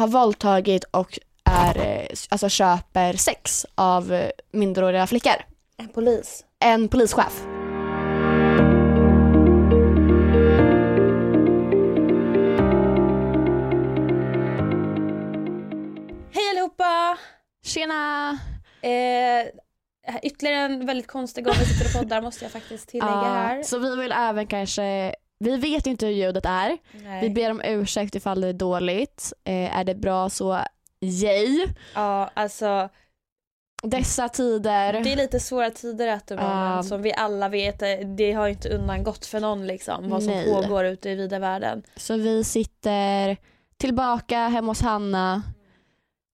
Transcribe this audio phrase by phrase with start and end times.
[0.00, 5.32] har våldtagit och är, eh, alltså köper sex av eh, minderåriga flickor.
[5.76, 6.44] En polis.
[6.58, 7.42] En polischef.
[16.32, 17.18] Hej allihopa!
[17.64, 18.30] Tjena!
[18.82, 19.46] Eh,
[20.22, 23.62] ytterligare en väldigt konstig gång vi sitter och poddar måste jag faktiskt tillägga Ja, här.
[23.62, 26.78] Så vi vill även kanske, vi vet inte hur ljudet är.
[27.04, 27.22] Nej.
[27.22, 29.32] Vi ber om ursäkt ifall det är dåligt.
[29.44, 30.60] Eh, är det bra så
[31.00, 31.66] yay.
[31.94, 32.88] Ja, alltså
[33.82, 34.92] Dessa tider.
[34.92, 38.48] det är lite svåra tider att det men som vi alla vet, eh, det har
[38.48, 40.52] inte undangått för någon liksom vad som Nej.
[40.52, 41.82] pågår ute i vida världen.
[41.96, 43.36] Så vi sitter
[43.76, 45.42] tillbaka hemma hos Hanna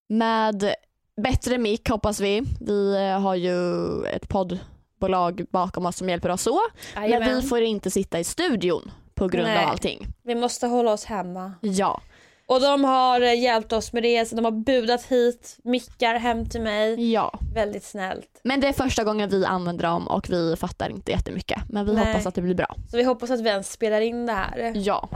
[0.08, 0.74] med
[1.22, 2.42] bättre mick hoppas vi.
[2.60, 3.56] Vi eh, har ju
[4.04, 6.60] ett poddbolag bakom oss som hjälper oss så.
[6.94, 7.36] Men Jajamän.
[7.36, 9.64] vi får inte sitta i studion på grund Nej.
[9.64, 10.06] av allting.
[10.22, 11.52] vi måste hålla oss hemma.
[11.60, 12.00] Ja,
[12.46, 16.48] Och de har eh, hjälpt oss med det, så de har budat hit mickar hem
[16.48, 17.12] till mig.
[17.12, 17.38] ja.
[17.54, 18.40] Väldigt snällt.
[18.44, 21.58] Men det är första gången vi använder dem och vi fattar inte jättemycket.
[21.70, 22.06] Men vi Nej.
[22.06, 22.74] hoppas att det blir bra.
[22.90, 24.72] Så vi hoppas att vi ens spelar in det här.
[24.74, 25.08] Ja.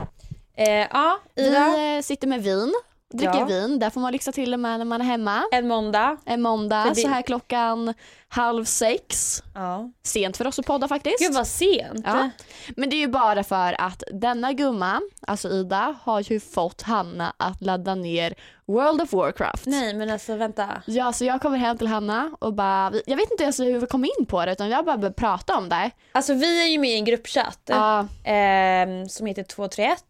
[0.57, 1.73] Eh, ja, Ida.
[1.77, 2.73] Vi eh, sitter med vin,
[3.11, 3.45] dricker Ja.
[3.45, 3.79] vin.
[3.79, 5.43] Där får man lyxa till och med när man är hemma.
[5.51, 6.17] En måndag.
[6.25, 7.93] En måndag, det- så här klockan
[8.29, 9.43] halv sex.
[9.55, 9.91] Ja.
[10.03, 11.19] Sent för oss att podda faktiskt.
[11.19, 12.01] Gud vad sent.
[12.05, 12.29] Ja.
[12.75, 17.33] Men det är ju bara för att denna gumma, alltså Ida, har ju fått Hanna
[17.37, 18.33] att ladda ner
[18.67, 19.65] World of Warcraft.
[19.65, 20.67] Nej men alltså vänta.
[20.85, 23.87] Ja, så jag kommer hem till Hanna och bara, jag vet inte ens hur vi
[23.87, 25.91] kom in på det utan jag bara började prata om det.
[26.11, 30.03] Alltså vi är ju med i en gruppchatt Ja, ehm, som heter 231.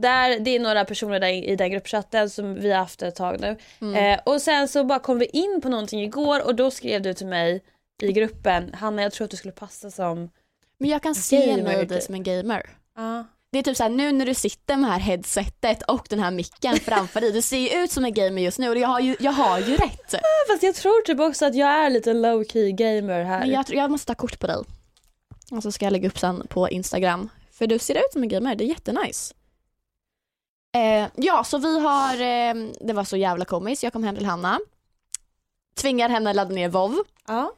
[0.00, 3.40] Där, det är några personer där i den gruppchatten som vi har haft ett tag
[3.40, 3.56] nu.
[3.80, 3.94] Mm.
[3.94, 7.14] Eh, och sen så bara kom vi in på någonting igår och då skrev du
[7.14, 7.62] till mig
[8.02, 10.30] i gruppen, Hanna jag tror att du skulle passa som...
[10.78, 12.70] men jag kan se mig dig som en gamer.
[12.96, 13.24] Ja.
[13.52, 16.30] Det är typ såhär nu när du sitter med det här headsetet och den här
[16.30, 19.00] micken framför dig, du ser ju ut som en gamer just nu och jag har
[19.00, 20.14] ju, jag har ju rätt.
[20.48, 23.40] Fast jag tror typ också att jag är lite low key gamer här.
[23.40, 24.56] Men jag, jag måste ta kort på dig.
[25.50, 27.28] Och så ska jag lägga upp sen på Instagram.
[27.52, 29.34] För du ser ut som en gamer, det är jättenice.
[30.76, 34.26] Eh, ja, så vi har, eh, det var så jävla komiskt, jag kom hem till
[34.26, 34.58] Hanna.
[35.80, 36.94] Tvingar henne ladda ner WoW.
[37.28, 37.52] Ja.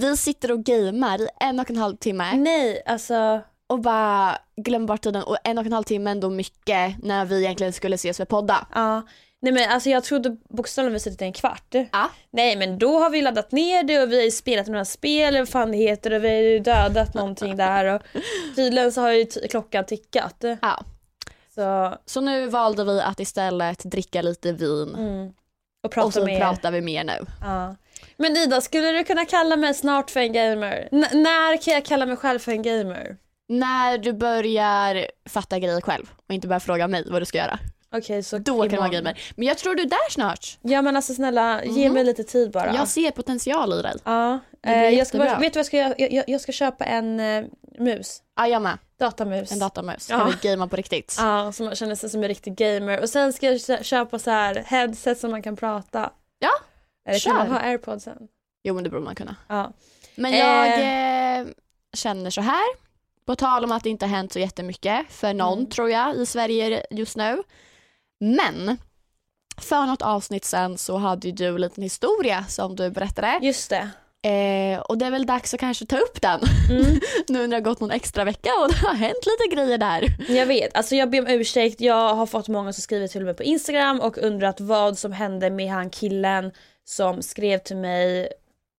[0.00, 3.40] Vi sitter och gamer i en och en halv timme Nej alltså.
[3.66, 7.24] och bara glömmer bort tiden och en och en halv timme är ändå mycket när
[7.24, 8.66] vi egentligen skulle ses för podda.
[8.74, 9.02] Ja.
[9.40, 11.74] Nej men alltså jag trodde bokstavligen vi suttit i en kvart.
[11.92, 12.10] Ja.
[12.30, 15.38] Nej men då har vi laddat ner det och vi har ju spelat några spel,
[15.38, 18.02] vad fan det heter och vi har ju dödat någonting där och
[18.56, 20.44] tydligen så har ju t- klockan tickat.
[20.62, 20.80] Ja.
[21.58, 25.26] Så, Så nu valde vi att istället dricka lite vin mm.
[25.28, 25.34] Och
[25.84, 26.40] och prata så mer.
[26.40, 27.26] pratar vi mer nu.
[27.40, 27.76] Ja.
[28.16, 30.88] Men Ida, skulle du kunna kalla mig snart för en gamer?
[30.92, 33.16] N- när kan jag kalla mig själv för en gamer?
[33.48, 37.58] När du börjar fatta grejer själv och inte börjar fråga mig vad du ska göra.
[37.94, 38.90] Okej så Då kan du vara imorgon.
[39.04, 39.20] gamer.
[39.36, 40.58] Men jag tror du är där snart.
[40.62, 41.94] Ja men alltså snälla, ge Mhm.
[41.94, 42.74] mig lite tid bara.
[42.74, 43.94] Jag ser potential i dig.
[44.04, 45.40] Ja, Det blir eh, jag ska bara, jättebra.
[45.40, 45.94] vet du vad jag ska göra?
[45.98, 47.44] Jag, jag, jag ska köpa en eh,
[47.78, 48.22] mus.
[48.36, 48.78] Ja, jag med.
[48.98, 49.52] Datamus.
[49.52, 50.10] En datamus.
[50.10, 50.18] Ja.
[50.18, 51.14] Kan vi gamea på riktigt?
[51.18, 53.00] Ja, som man känner sig som en riktig gamer.
[53.02, 56.10] Och sen ska jag kö- köpa så här headset som man kan prata.
[56.38, 56.50] Ja,
[57.08, 57.38] Eller kan kör.
[57.38, 58.18] man ha airpodsen?
[58.62, 59.36] Jo men det borde man kunna.
[59.48, 59.72] Ja.
[60.14, 60.38] Men Eh.
[60.40, 60.66] jag
[61.40, 61.46] eh,
[61.94, 62.88] känner så här.
[63.26, 65.70] På tal om att det inte har hänt så jättemycket för någon Mm.
[65.70, 67.42] tror jag i Sverige just nu.
[68.20, 68.78] Men
[69.60, 73.38] för något avsnitt sen så hade ju du en liten historia som du berättade.
[73.42, 73.90] Just det.
[74.28, 76.40] Eh, och det är väl dags att kanske ta upp den.
[76.70, 77.00] Mm.
[77.28, 80.16] nu när det har gått någon extra vecka och det har hänt lite grejer där.
[80.28, 81.80] Jag vet, alltså jag ber om ursäkt.
[81.80, 85.50] Jag har fått många som skriver till mig på Instagram och undrat vad som hände
[85.50, 86.52] med han killen
[86.84, 88.28] som skrev till mig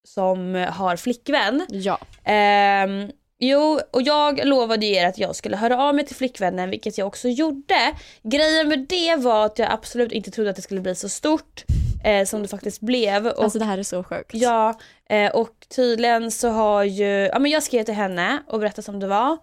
[0.04, 1.66] som har flickvän.
[1.68, 1.98] Ja.
[2.24, 6.98] Ehm, jo, och jag lovade er att jag skulle höra av mig till flickvännen, vilket
[6.98, 7.94] jag också gjorde.
[8.22, 11.64] Grejen med det var att jag absolut inte trodde att det skulle bli så stort
[12.04, 13.26] eh, som det faktiskt blev.
[13.26, 14.30] Och, Alltså det här är så sjukt.
[14.34, 14.78] ja,
[15.10, 19.00] eh, och tydligen så har ju, ja men jag skrev till henne och berättade som
[19.00, 19.38] det var.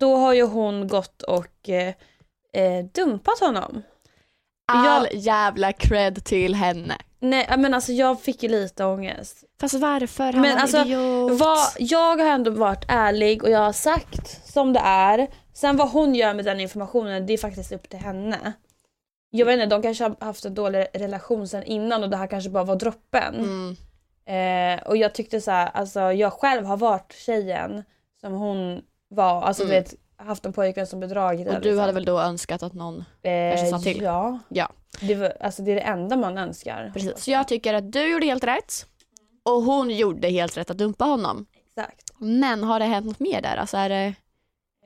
[0.00, 1.94] Då har ju hon gått och eh,
[2.54, 3.82] eh, dumpat honom.
[4.72, 6.94] All jävla cred till henne.
[7.22, 9.44] Nej men alltså jag fick ju lite ångest.
[9.60, 10.32] Fast varför?
[10.32, 11.40] Han Men var alltså, idiot.
[11.40, 15.28] Vad, jag har ändå varit ärlig och jag har sagt som det är.
[15.54, 18.52] Sen vad hon gör med den informationen det är faktiskt upp till henne.
[19.30, 22.26] Jag vet inte, de kanske har haft en dålig relation sen innan och det här
[22.26, 23.34] kanske bara var droppen.
[23.34, 23.76] Mm.
[24.26, 27.84] Eh, och jag tyckte så här, alltså jag själv har varit tjejen
[28.20, 29.42] som hon var.
[29.42, 29.74] Alltså Mm.
[29.74, 31.78] du vet, haft en pojkvän som bedragit Och du liksom.
[31.78, 33.04] hade väl då önskat att någon...
[33.22, 34.02] eh, kanske sa till?
[34.02, 34.38] Ja.
[34.48, 34.68] Ja.
[35.00, 36.90] Det, var, alltså, det är det enda man önskar.
[36.94, 37.18] Precis.
[37.24, 38.86] Så jag tycker att du gjorde helt rätt.
[39.42, 41.46] Och hon gjorde helt rätt att dumpa honom.
[41.66, 42.12] Exakt.
[42.18, 43.56] Men har det hänt något mer där?
[43.56, 44.14] Alltså är det...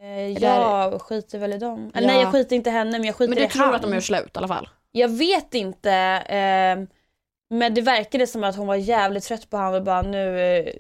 [0.01, 1.91] Eh, där- jag skiter väl i dem.
[1.95, 2.01] Ja.
[2.01, 3.75] Nej jag skiter inte i henne men jag skiter Men i du tror han.
[3.75, 4.69] att de gör slut i alla fall?
[4.93, 5.93] Jag vet inte.
[6.29, 6.87] Eh,
[7.57, 10.73] men det verkade som att hon var jävligt trött på honom och bara nu, eh,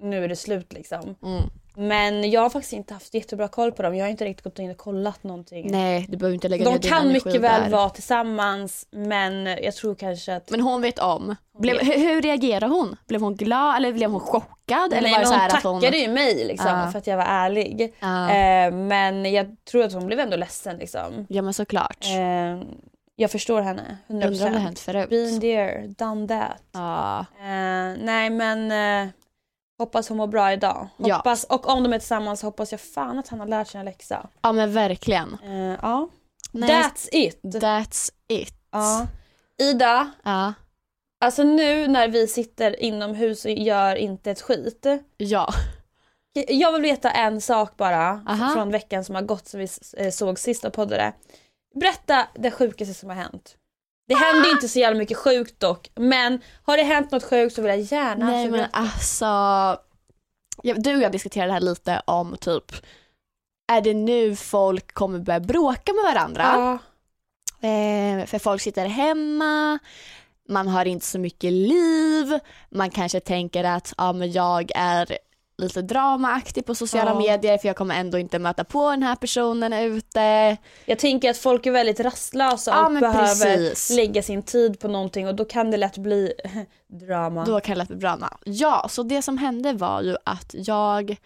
[0.00, 1.14] nu är det slut liksom.
[1.22, 1.42] Mm.
[1.74, 3.96] Men jag har faktiskt inte haft jättebra koll på dem.
[3.96, 5.70] Jag har inte riktigt gått in och kollat någonting.
[5.70, 7.70] Nej, du behöver inte lägga De kan mycket väl där.
[7.70, 10.50] vara tillsammans men jag tror kanske att...
[10.50, 11.36] Men hon vet om.
[11.58, 12.96] Blev, hur, hur reagerade hon?
[13.06, 14.92] Blev hon glad eller blev hon chockad?
[14.92, 16.00] Eller Nej, var det så hon här att tackade hon...
[16.00, 16.90] ju mig liksom Ja.
[16.90, 17.94] för att jag var ärlig.
[18.00, 18.30] Ja.
[18.30, 21.26] Eh, men jag tror att hon blev ändå ledsen liksom.
[21.28, 22.04] ja men såklart.
[22.04, 22.62] Eh,
[23.16, 24.26] jag förstår henne, 100%.
[24.26, 25.10] Undrar om det hänt förut.
[25.10, 26.62] Been there, done that.
[26.72, 27.18] Ja.
[27.40, 28.70] Eh, nej men
[29.06, 29.08] eh,
[29.82, 30.88] hoppas hon mår bra idag.
[30.96, 31.16] Ja.
[31.16, 33.84] Hoppas, Och om de är tillsammans hoppas jag fan att han har lärt sig en
[33.84, 34.28] läxa.
[34.42, 35.38] ja men verkligen.
[35.44, 36.08] Eh, ja.
[36.52, 37.40] Nej, That's it.
[37.42, 38.54] That's it.
[38.72, 39.06] Ja.
[39.58, 40.52] Ida, Ja.
[41.20, 44.86] alltså nu när vi sitter inomhus och gör inte ett skit.
[45.16, 45.48] ja.
[46.48, 48.54] Jag vill veta en sak bara Aha.
[48.54, 51.12] från veckan som har gått som vi eh, såg sist och poddade.
[51.74, 53.56] Berätta det sjukaste som har hänt.
[54.12, 57.62] Det händer inte så jävla mycket sjukt dock, men har det hänt något sjukt så
[57.62, 59.24] vill jag gärna Nej men alltså.
[60.62, 62.72] Ja, du och jag diskuterade det här lite om typ.
[63.72, 66.42] Är det nu folk kommer börja bråka med varandra?
[66.42, 66.78] Ja.
[67.68, 69.78] Eh, för folk sitter hemma,
[70.48, 72.38] man har inte så mycket liv,
[72.70, 75.18] man kanske tänker att ja, men jag är
[75.62, 77.18] lite dramaaktig på sociala Ja.
[77.18, 80.56] medier för jag kommer ändå inte möta på den här personen ute.
[80.86, 83.96] Jag tänker att folk är väldigt rastlösa Ja, och behöver precis.
[83.96, 86.32] lägga sin tid på någonting och då kan det lätt bli
[87.06, 87.44] drama.
[87.44, 88.38] Då kan det lätt bli drama.
[88.44, 91.16] Ja, så det som hände var ju att jag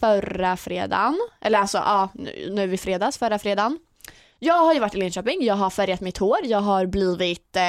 [0.00, 3.78] förra fredagen, eller alltså ja, nu, nu är vi fredags, förra fredagen.
[4.38, 7.62] Jag har ju varit i Linköping, jag har färgat mitt hår, jag har blivit eh,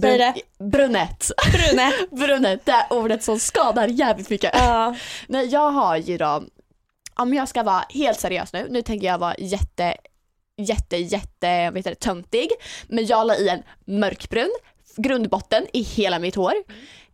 [0.00, 0.34] Säg det.
[0.58, 1.30] brunett.
[1.52, 1.92] Brune.
[2.10, 4.50] brunett, det är ordet som skadar jävligt mycket.
[4.54, 4.96] Ja.
[5.28, 6.42] Nej, jag har ju då,
[7.14, 9.96] om jag ska vara helt seriös nu, nu tänker jag vara jätte,
[10.56, 12.48] jätte, jätte, vet du, töntig.
[12.88, 14.50] Men jag la i en mörkbrun
[14.96, 16.54] grundbotten i hela mitt hår.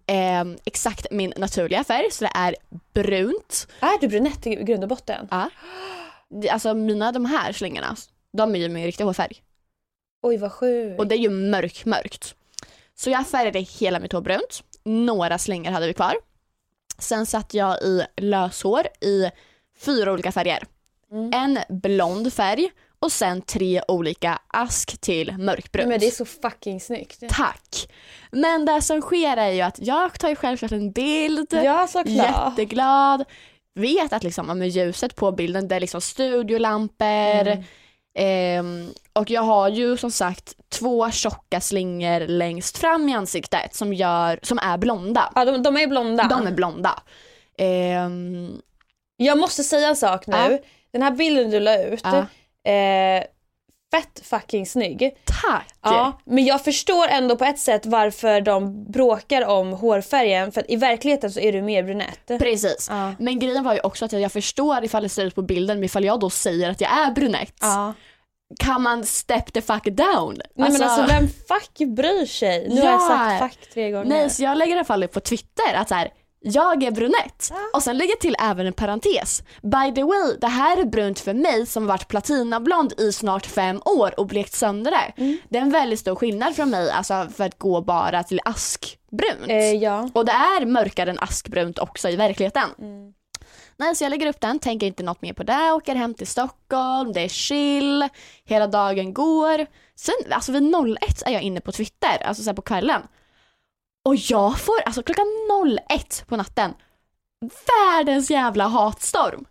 [0.06, 2.56] Eh, exakt min naturliga färg, så det är
[2.94, 3.68] brunt.
[3.80, 5.28] Är du brunett i grund och botten?
[5.30, 5.50] Ja.
[6.50, 7.96] Alltså mina de här slingorna,
[8.32, 9.42] de är ju min riktiga hårfärg.
[10.22, 11.00] Oj vad sjukt.
[11.00, 12.34] Och det är ju mörk, mörkt.
[13.00, 14.62] Så jag färgade hela mitt hår brunt.
[14.84, 16.14] Några slingor hade vi kvar.
[16.98, 19.30] Sen satt jag i löshår i
[19.80, 20.62] fyra olika färger.
[21.12, 21.30] Mm.
[21.32, 25.88] En blond färg och sen tre olika ask till mörkbrunt.
[25.88, 27.22] Men det är så fucking snyggt.
[27.28, 27.88] Tack!
[28.30, 32.16] Men det som sker är ju att jag tar ju självklart en bild, Ja såklart.
[32.16, 33.24] jätteglad,
[33.74, 37.64] vet att liksom, men ljuset på bilden det är liksom studiolampor, Mm.
[38.14, 43.92] Ehm, och jag har ju som sagt två tjocka slingor längst fram i ansiktet som,
[43.94, 45.32] gör, som är blonda.
[45.34, 46.24] Ja de, de är blonda.
[46.30, 47.02] De är blonda.
[47.58, 48.60] Ehm,
[49.16, 50.36] Jag måste säga en sak nu.
[50.36, 50.58] Ja.
[50.92, 52.00] Den här bilden du la ut.
[52.04, 52.26] Ja.
[52.70, 53.24] Eh,
[53.90, 55.10] fett fucking snygg.
[55.24, 55.74] tack!
[55.82, 60.70] Ja, men jag förstår ändå på ett sätt varför de bråkar om hårfärgen för att
[60.70, 62.26] i verkligheten så är du mer brunett.
[62.38, 62.86] Precis.
[62.90, 63.12] Ja.
[63.18, 65.84] Men grejen var ju också att jag förstår ifall det ser ut på bilden men
[65.84, 67.94] ifall jag då säger att jag är brunett Ja.
[68.58, 70.38] kan man step the fuck down?
[70.54, 72.68] Nej men alltså vem fuck bryr sig?
[72.68, 73.08] Nu har jag Ja.
[73.08, 74.04] sagt fuck tre gånger.
[74.08, 76.10] Nej, så jag lägger i alla fall upp på Twitter att så här,
[76.40, 77.52] jag är brunett.
[77.74, 79.42] Och sen lägger jag till även en parentes.
[79.62, 83.82] By the way, det här är brunt för mig som varit platinablond i snart fem
[83.84, 85.22] år och blekt sönder det.
[85.22, 85.38] Mm.
[85.48, 89.48] Det är en väldigt stor skillnad från mig alltså, för att gå bara till askbrunt.
[89.48, 90.10] Eh, ja.
[90.14, 92.68] Och det är mörkare än askbrunt också i verkligheten.
[92.78, 93.12] Mm.
[93.76, 96.26] Nej, så jag lägger upp den, tänker inte något mer på det, åker hem till
[96.26, 98.08] Stockholm, det är chill,
[98.44, 99.66] hela dagen går.
[99.96, 103.02] Sen, alltså vid 01 är jag inne på Twitter, alltså så på kvällen.
[104.04, 105.26] Och jag får, alltså klockan
[105.90, 106.74] 01 på natten,
[107.40, 109.44] världens jävla hatstorm.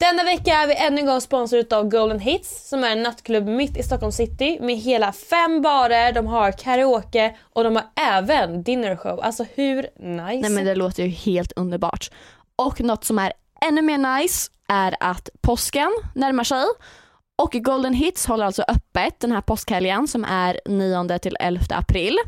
[0.00, 3.46] Denna vecka är vi ännu en gång sponsrade av Golden Hits som är en nattklubb
[3.46, 8.62] mitt i Stockholm city med hela fem barer, de har karaoke och de har även
[8.62, 9.20] dinnershow.
[9.22, 10.40] Alltså hur nice?
[10.40, 12.10] Nej men det låter ju helt underbart.
[12.56, 16.64] Och något som är ännu mer nice är att påsken närmar sig
[17.42, 22.18] och Golden Hits håller alltså öppet den här påskhelgen som är 9 till 11 april.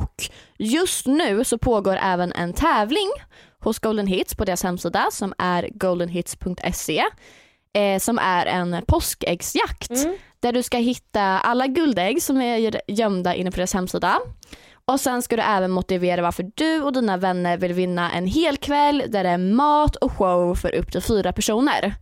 [0.00, 0.14] Och
[0.58, 3.10] just nu så pågår även en tävling
[3.58, 7.04] hos Golden Hits på deras hemsida som är goldenhits.se
[7.72, 10.16] eh, som är en påskäggsjakt Mm.
[10.40, 14.18] där du ska hitta alla guldägg som är gömda inne på deras hemsida.
[14.84, 18.56] Och sen ska du även motivera varför du och dina vänner vill vinna en hel
[18.56, 21.94] kväll där det är mat och show för upp till fyra personer.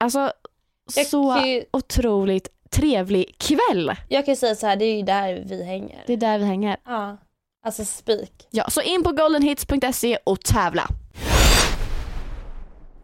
[0.00, 0.32] Alltså
[0.94, 3.92] Jag så ju- otroligt trevlig kväll.
[4.08, 6.04] Jag kan ju säga så här, det är ju där vi hänger.
[6.06, 6.76] Det är där vi hänger.
[6.84, 7.16] Ja.
[7.66, 8.46] Alltså spik.
[8.50, 10.88] Ja, så in på goldenhits.se och tävla.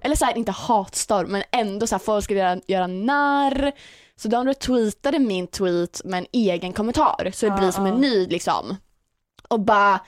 [0.00, 3.72] Eller så här, inte hatstorm men ändå så här, folk ska göra, göra narr.
[4.16, 7.94] Så de retweetade min tweet med en egen kommentar så det Ja, blir som ja.
[7.94, 8.76] en ny liksom.
[9.48, 10.00] Och bara,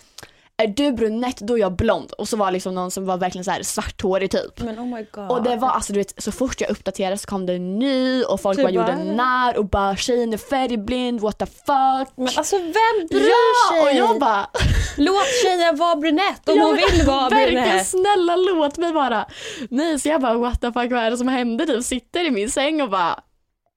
[0.63, 2.13] är du brunett då är jag blond.
[2.13, 4.61] Och så var liksom någon som var verkligen så här svarthårig typ.
[4.61, 5.31] Men oh my god.
[5.31, 8.23] Och det var alltså du vet så fort jag uppdaterade så kom det en ny
[8.23, 12.09] och folk Du bara gjorde när och bara tjejen är färgblind, what the fuck.
[12.17, 13.83] Men alltså vem bryr ja, sig?
[14.03, 14.47] och jag bara
[14.97, 17.87] Låt tjejen vara brunett om Ja, hon men vill vara Verkligen brunett.
[17.87, 19.27] snälla låt mig bara.
[19.71, 21.67] Nej så jag bara what the fuck vad är det som hände?
[21.67, 23.21] Typ sitter i min säng och bara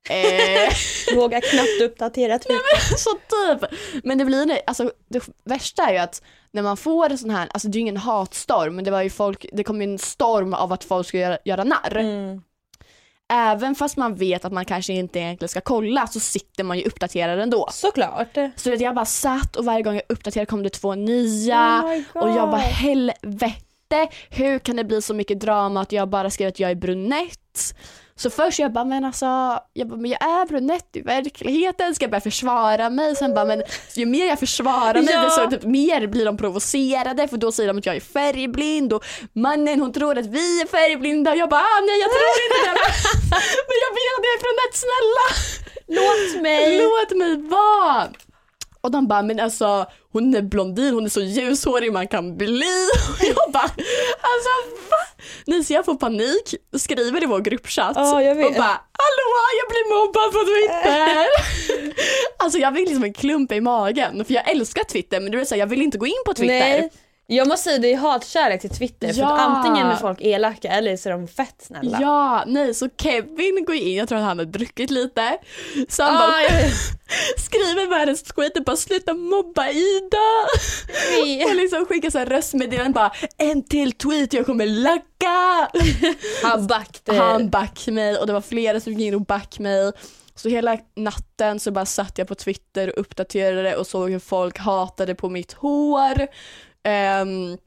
[0.10, 0.74] eh,
[1.16, 2.98] Vågar knappt uppdatera Twitter.
[2.98, 3.70] så typ.
[4.04, 7.50] Men det blir alltså det värsta är ju att när man får en sån här,
[7.52, 10.00] alltså det är ju ingen hatstorm men det var ju folk, det kom ju en
[10.00, 11.98] storm av att folk skulle göra, göra narr.
[11.98, 12.42] Mm.
[13.30, 16.84] Även fast man vet att man kanske inte egentligen ska kolla så sitter man ju
[16.84, 17.68] uppdaterad ändå.
[17.72, 18.38] Såklart.
[18.56, 21.84] Så jag bara satt och varje gång jag uppdaterade kom det två nya.
[22.16, 26.30] Oh Och jag bara helvete, hur kan det bli så mycket drama att jag bara
[26.30, 27.76] skrev att jag är brunett?
[28.18, 32.04] Så först jag bara men alltså, jag, bara, men jag är brunett i verkligheten, ska
[32.04, 33.16] jag börja försvara mig?
[33.16, 33.64] Sen bara men
[33.96, 35.22] ju mer jag försvarar mig Ja.
[35.24, 39.06] desto typ, mer blir de provocerade för då säger de att jag är färgblind och
[39.34, 42.70] mannen hon tror att vi är färgblinda och jag bara ah, nej jag tror inte
[42.70, 42.74] det
[43.70, 45.28] men jag vet att jag är brunett snälla!
[45.90, 46.82] Låt mig.
[46.84, 48.08] Låt mig vara!
[48.82, 52.50] Och de bara, men alltså hon är blondin, hon är så ljushårig man kan bli.
[53.20, 54.50] Och jag bara, alltså
[54.90, 54.98] va?
[55.46, 57.98] Nej så jag får panik, skriver i vår gruppchatt
[58.36, 58.46] vet.
[58.46, 59.28] och bara, hallå
[59.60, 61.28] jag blir mobbad på Twitter.
[62.38, 65.48] alltså jag fick liksom en klump i magen för jag älskar Twitter men du vet
[65.48, 66.60] så här, jag vill inte gå in på Twitter.
[66.60, 66.90] Nej.
[67.30, 69.34] Jag måste säga det är hatkärlek till Twitter för Ja.
[69.34, 71.98] att antingen är folk elaka eller så är de fett snälla.
[72.02, 75.38] Ja, nej så Kevin går in, jag tror att han har druckit lite.
[75.90, 76.30] Så han bara
[77.38, 80.18] skriver världens skit och bara sluta mobba Ida.
[81.50, 85.70] Och liksom skickar så här röstmeddelanden bara en till tweet jag kommer lacka.
[86.44, 87.18] Han backade.
[87.20, 89.92] Han back mig och det var flera som gick in och back mig.
[90.36, 94.58] Så hela natten så bara satt jag på Twitter och uppdaterade och såg hur folk
[94.60, 96.28] hatade på mitt hår.
[97.22, 97.58] Um,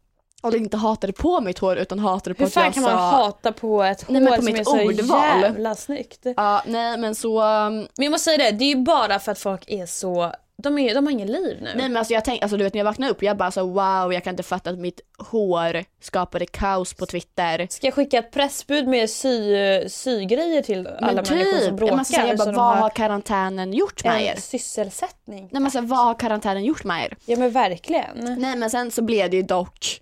[0.43, 2.89] och inte hatade på mitt hår utan hatade på Hur att fan jag kan sa...
[2.91, 5.41] man hata på ett hår Nej, men på som mitt är så ordval.
[5.43, 6.27] jävla snyggt?
[6.37, 7.43] Ja, nej men så...
[7.43, 10.33] um, Men jag måste säga det, det är ju bara för att folk är så,
[10.63, 11.71] de, är, de har ingen liv nu.
[11.77, 13.67] Nej men alltså jag tänkte, alltså du vet när jag vaknade upp, jag bara så
[13.67, 17.67] wow jag kan inte fatta att mitt hår skapade kaos på Twitter.
[17.71, 19.55] Ska jag skicka ett pressbud med sy,
[19.89, 21.93] sygrejer till alla Men människor som typ, bråkar?
[21.93, 24.37] jag, måste säga, jag bara, vad har har karantänen gjort med er?
[24.37, 25.41] sysselsättning?
[25.41, 27.17] Nej men alltså, vad har karantänen gjort med er?
[27.25, 28.37] Ja men verkligen.
[28.39, 30.01] Nej men sen så blev det ju dock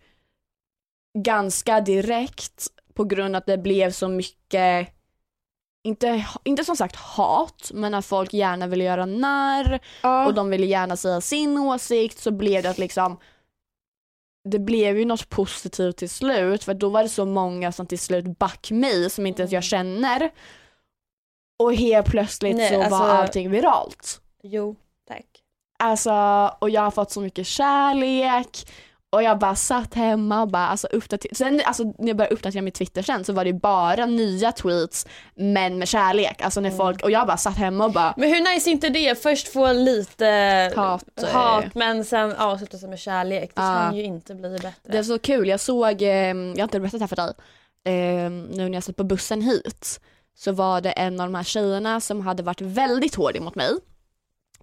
[1.19, 4.89] ganska direkt på grund av att det blev så mycket
[5.89, 10.27] inte, inte som sagt hat, men att folk gärna ville göra narr Ja.
[10.27, 13.19] och de ville gärna säga sin åsikt så blev det att liksom
[14.45, 17.99] det blev ju något positivt till slut för då var det så många som till
[17.99, 20.31] slut back mig som inte ens jag känner
[21.59, 24.21] och helt plötsligt Nej, så alltså- var allting viralt.
[24.43, 24.77] Jo,
[25.09, 25.27] tack.
[25.79, 26.13] Alltså,
[26.59, 28.69] och jag har fått så mycket kärlek
[29.11, 31.35] och jag bara satt hemma och bara alltså uppdaterade.
[31.37, 35.07] Sen alltså, när jag började uppdatera min Twitter sen så var det bara nya tweets
[35.35, 36.43] men med kärlek.
[36.43, 36.77] Alltså när Mm.
[36.79, 39.23] folk, och jag bara satt hemma och bara Men hur nice är inte det?
[39.23, 40.27] Först få lite
[40.77, 41.29] Hat, eh.
[41.29, 43.51] hat men sen avsluta sig med kärlek.
[43.55, 43.79] Det Ja.
[43.83, 44.73] kan ju inte bli bättre.
[44.83, 47.35] Det är så kul, jag såg, eh, jag har inte berättat det här för dig,
[47.85, 50.01] eh, nu när jag satt på bussen hit
[50.39, 53.71] så var det en av de här tjejerna som hade varit väldigt hård mot mig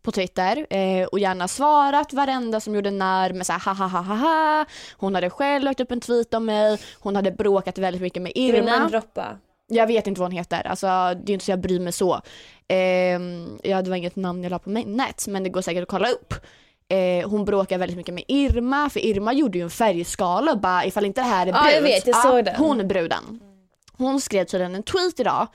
[0.05, 4.01] på Twitter eh, och gärna svarat varenda som gjorde när med såhär ha ha ha
[4.01, 4.65] ha ha.
[4.97, 8.31] Hon hade själv lagt upp en tweet om mig, hon hade bråkat väldigt mycket med
[8.35, 8.71] Irma.
[8.71, 9.25] namedroppa?
[9.67, 10.85] Jag vet inte vad hon heter, alltså,
[11.25, 12.21] det är inte så jag bryr mig så.
[12.67, 12.77] Eh,
[13.63, 16.09] ja, det var inget namn jag la på minnet men det går säkert att kolla
[16.09, 16.33] upp.
[16.87, 20.85] Eh, hon bråkar väldigt mycket med Irma för Irma gjorde ju en färgskala och bara
[20.85, 21.75] ifall inte det här är Ja, brunt.
[21.75, 22.55] jag vet, jag såg den.
[22.55, 23.39] Hon är bruden.
[23.97, 25.47] Hon skrev tydligen en tweet idag.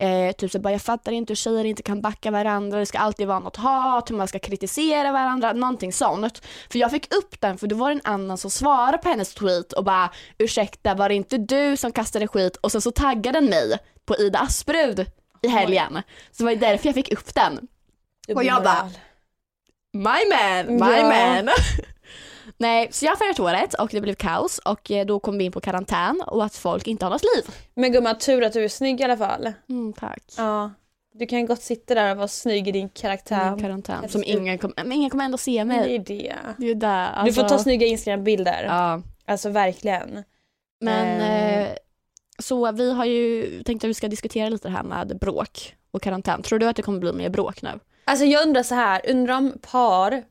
[0.00, 2.98] Eh, typ så bara jag fattar inte hur tjejer inte kan backa varandra, det ska
[2.98, 6.42] alltid vara något hat, hur man ska kritisera varandra, någonting sånt.
[6.70, 9.34] För jag fick upp den för då var det en annan som svarade på hennes
[9.34, 13.40] tweet och bara ursäkta var det inte du som kastade skit och sen så taggade
[13.40, 15.06] den mig på Ida Asprud
[15.42, 16.02] i helgen.
[16.30, 17.68] Så det var därför jag fick upp den.
[18.34, 18.90] Och jag bara.
[19.92, 21.42] My man, my Ja.
[21.42, 21.48] man.
[22.60, 25.52] Nej, så jag firade året och det blev kaos och eh, då kom vi in
[25.52, 27.54] på karantän och att folk inte har något liv.
[27.74, 29.52] Men gumman, tur att du är snygg i alla fall.
[29.68, 30.22] Mm, tack.
[30.36, 30.70] Ja.
[31.14, 33.50] Du kan gott sitta där och vara snygg i din karaktär.
[33.50, 34.08] Min karantän.
[34.08, 35.94] Som ingen, kom, men ingen kommer ändå se Men det mig.
[35.94, 36.36] är det.
[36.58, 37.24] Det är där.
[37.24, 38.64] Du får alltså- ta snygga Instagram-bilder.
[38.64, 39.02] Ja.
[39.26, 40.24] Alltså verkligen.
[40.80, 41.68] Men eh,
[42.38, 46.02] så vi har ju tänkt att vi ska diskutera lite det här med bråk och
[46.02, 46.42] karantän.
[46.42, 47.80] Tror du att det kommer bli mer bråk nu?
[48.04, 50.22] Alltså jag undrar så här, undrar om par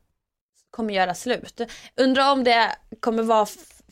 [0.79, 1.62] kommer göra slut.
[1.95, 3.45] Undrar om det kommer vara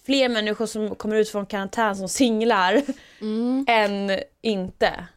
[0.05, 2.81] fler människor som kommer ut från karantän som singlar
[3.21, 3.65] Mm.
[3.67, 5.07] än inte.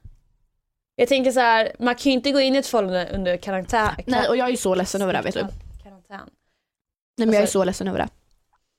[0.97, 3.95] Jag tänker så här, man kan ju inte gå in i ett förhållande under karantän.
[4.07, 5.41] Nej och jag är ju så ledsen över det vet du.
[5.83, 6.31] Karantän.
[7.19, 8.09] Nej men jag är Alltså- så ledsen över det.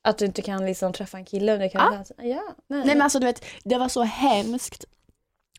[0.03, 2.05] Att du inte kan liksom träffa en kille under karantän.
[2.17, 2.55] Ja.
[2.67, 2.79] nej.
[2.79, 4.85] Nej men alltså du vet, det var så hemskt.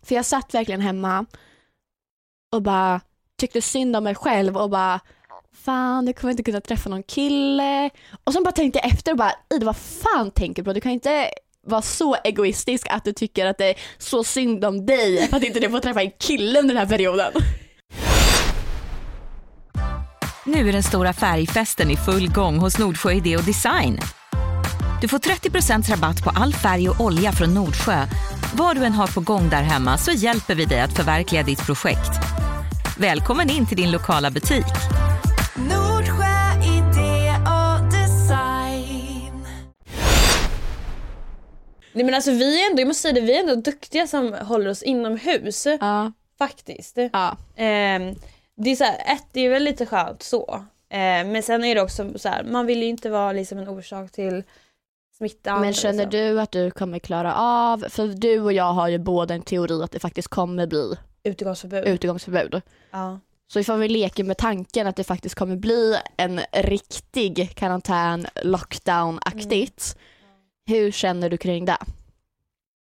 [0.03, 1.27] För jag satt verkligen hemma
[2.53, 3.01] och bara
[3.37, 5.01] tyckte synd om mig själv och bara
[5.55, 7.91] fan du kommer inte kunna träffa någon kille.
[8.25, 10.73] Och sen bara tänkte jag efter och bara Ida vad fan tänker du på?
[10.73, 11.31] Du kan inte
[11.67, 15.43] vara så egoistisk att du tycker att det är så synd om dig för att
[15.43, 17.33] inte du får träffa en kille under den här perioden.
[20.45, 23.99] Nu är den stora färgfesten i full gång hos Nordsjö Idé och Design.
[25.01, 28.07] Du får 30% rabatt på all färg och olja från Nordsjö.
[28.55, 31.67] Vad du än har på gång där hemma så hjälper vi dig att förverkliga ditt
[31.67, 32.11] projekt.
[32.99, 35.02] Välkommen in till din lokala butik.
[41.93, 44.33] Nej men alltså vi är ändå, jag måste säga det, vi är ändå duktiga som
[44.35, 45.67] håller oss inomhus.
[45.81, 46.13] Ja.
[46.39, 46.99] Faktiskt.
[47.13, 47.37] ja.
[47.57, 48.15] Ehm,
[48.57, 50.65] det är så här, ett, det är väl lite skönt så.
[50.89, 53.69] Ehm, men sen är det också så här, man vill ju inte vara liksom en
[53.69, 54.43] orsak till
[55.17, 55.61] smittan.
[55.61, 56.11] Men känner liksom.
[56.11, 59.83] du att du kommer klara av, för du och jag har ju båda en teori
[59.83, 61.87] att det faktiskt kommer bli Utegångsförbud.
[61.89, 62.63] utegångsförbud.
[62.91, 63.21] Ja.
[63.53, 69.97] Så ifall vi leker med tanken att det faktiskt kommer bli en riktig karantän, lockdown-aktigt.
[70.67, 71.77] Hur känner du kring det?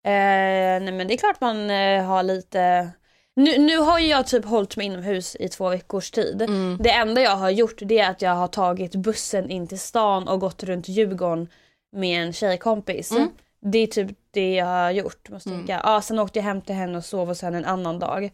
[0.03, 2.89] Eh, nej men det är klart man eh, har lite...
[3.35, 6.41] Nu, nu har ju jag typ hållit mig inomhus i två veckors tid.
[6.41, 6.77] Mm.
[6.83, 10.27] Det enda jag har gjort det är att jag har tagit bussen in till stan
[10.27, 11.47] och gått runt Djurgården
[11.91, 13.11] med en tjejkompis.
[13.11, 13.29] Mm.
[13.61, 15.29] Det är typ det jag har gjort.
[15.29, 15.59] Måste Mm.
[15.59, 15.81] tänka.
[15.83, 18.31] Ja, sen åkte jag hem till henne och sov och sen en annan dag.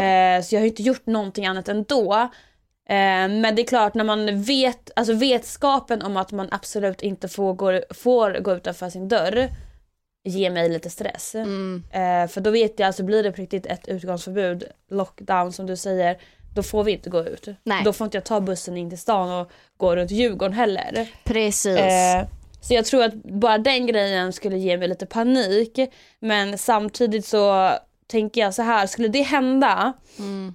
[0.00, 2.28] Eh, så jag har inte gjort någonting annat ändå.
[2.88, 7.28] Eh, men det är klart när man vet, alltså vetskapen om att man absolut inte
[7.28, 9.48] får gå, får gå utanför sin dörr
[10.24, 11.34] ger mig lite stress.
[11.34, 11.84] Mm.
[11.90, 15.76] Eh, för då vet jag, alltså blir det på riktigt ett utgångsförbud, lockdown som du
[15.76, 16.18] säger,
[16.54, 17.48] då får vi inte gå ut.
[17.62, 17.84] Nej.
[17.84, 21.08] Då får inte jag ta bussen in till stan och gå runt Djurgården heller.
[21.24, 21.78] Precis.
[21.78, 22.26] Eh,
[22.60, 25.78] så jag tror att bara den grejen skulle ge mig lite panik.
[26.18, 27.70] Men samtidigt så
[28.06, 30.54] tänker jag så här, skulle det hända Mm.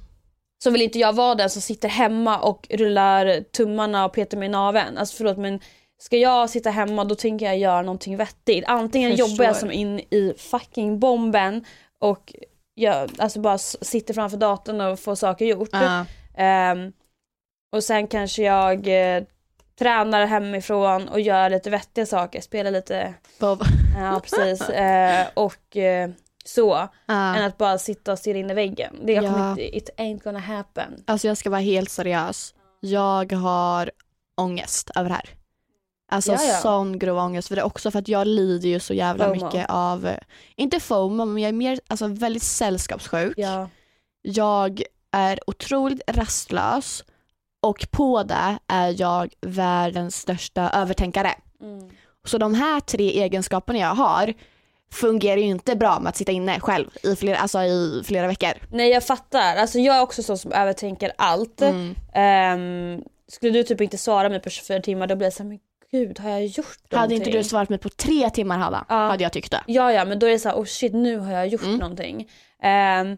[0.63, 4.45] Så vill inte jag vara den som sitter hemma och rullar tummarna och petar mig
[4.45, 4.97] i naveln.
[4.97, 5.59] Alltså förlåt men
[6.01, 8.63] ska jag sitta hemma då tänker jag göra någonting vettigt.
[8.67, 9.29] Antingen Förstår.
[9.29, 11.65] jobbar jag som in i fucking bomben
[11.99, 12.33] och
[12.73, 15.69] jag alltså bara sitter framför datorn och får saker gjort.
[15.71, 16.05] Ja.
[16.37, 16.91] Ehm,
[17.75, 19.23] och sen kanske jag eh,
[19.79, 23.63] tränar hemifrån och gör lite vettiga saker, spelar lite, Bob.
[23.99, 26.09] ja precis, eh, och eh,
[26.55, 26.89] så.
[27.05, 27.35] Ja.
[27.35, 28.95] Än att bara sitta och stirra in i väggen.
[29.05, 29.49] Det jag Ja.
[29.49, 31.03] inte, it ain't gonna happen.
[31.07, 32.53] Alltså jag ska vara helt seriös.
[32.79, 33.91] Jag har
[34.37, 35.29] ångest över det här.
[36.11, 36.53] Alltså Ja, ja.
[36.53, 37.47] sån grov ångest.
[37.47, 39.45] För det är också för att jag lider ju så jävla FOMO.
[39.45, 40.09] mycket av,
[40.55, 43.33] inte FOMO, men jag är mer alltså, väldigt sällskapssjuk.
[43.37, 43.69] Ja.
[44.21, 44.81] Jag
[45.11, 47.03] är otroligt rastlös
[47.61, 51.31] och på det är jag världens största övertänkare.
[51.61, 51.89] Mm.
[52.25, 54.33] Så de här tre egenskaperna jag har
[54.91, 58.51] fungerar ju inte bra med att sitta inne själv i flera, alltså i flera veckor.
[58.71, 61.61] Nej jag fattar, alltså jag är också så som övertänker allt.
[61.61, 61.95] Mm.
[62.13, 65.59] Ehm, skulle du typ inte svara mig på 24 timmar då blir jag såhär, men
[65.91, 67.17] gud har jag gjort Hade någonting?
[67.17, 68.95] inte du svarat mig på tre timmar Hanna, Ja.
[68.95, 69.63] hade jag tyckt det.
[69.67, 71.77] Ja ja men då är det såhär, oh shit nu har jag gjort Mm.
[71.77, 72.29] någonting.
[72.63, 73.17] Ehm,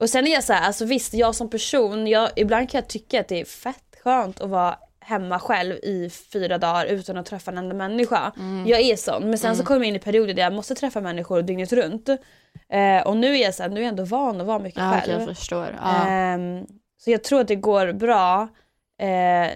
[0.00, 2.88] och sen är jag så här, alltså visst jag som person, jag, ibland kan jag
[2.88, 7.26] tycka att det är fett skönt att vara hemma själv i fyra dagar utan att
[7.26, 8.32] träffa en enda människa.
[8.66, 11.00] Jag är sån, men sen så kommer jag in i perioder där jag måste träffa
[11.00, 12.08] människor dygnet runt.
[12.72, 14.80] Eh, och nu är jag så här, nu är jag ändå van att vara mycket
[14.82, 15.20] Ja, själv.
[15.20, 15.78] jag förstår.
[15.82, 16.06] Ja.
[16.08, 16.66] Ehm,
[17.04, 18.42] så jag tror att det går bra
[19.00, 19.06] eh,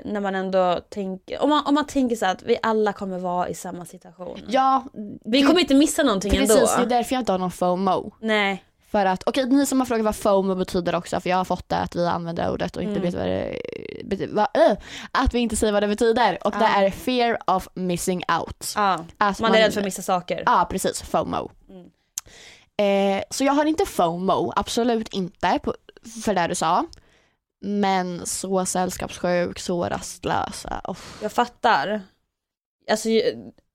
[0.05, 3.49] när man ändå tänker, om man, om man tänker så att vi alla kommer vara
[3.49, 4.41] i samma situation.
[4.49, 4.85] ja,
[5.25, 6.67] Vi kommer inte missa någonting precis, ändå.
[6.77, 8.15] det är därför jag inte har någon FOMO.
[8.21, 8.65] Nej.
[8.95, 11.69] För att, okej ni som har frågat vad FOMO betyder också, för jag har fått
[11.69, 13.03] det att vi använder ordet och inte Mm.
[13.03, 13.59] vet vad det
[14.05, 14.35] betyder.
[14.35, 14.77] Va, äh,
[15.11, 16.39] att vi inte säger vad det betyder.
[16.47, 16.83] Och det Ja.
[16.85, 18.73] är fear of missing out.
[18.77, 19.05] Ja.
[19.19, 20.43] Att Man är rädd för att missa saker.
[20.47, 21.51] Ja precis, FOMO.
[21.69, 21.87] Mm.
[23.19, 25.75] Eh, så jag har inte FOMO, absolut inte på,
[26.25, 26.87] för det du sa.
[27.61, 30.67] Men så sällskapssjuk, så rastlös.
[30.85, 30.97] Oh.
[31.23, 32.03] Jag fattar.
[32.91, 33.09] Alltså,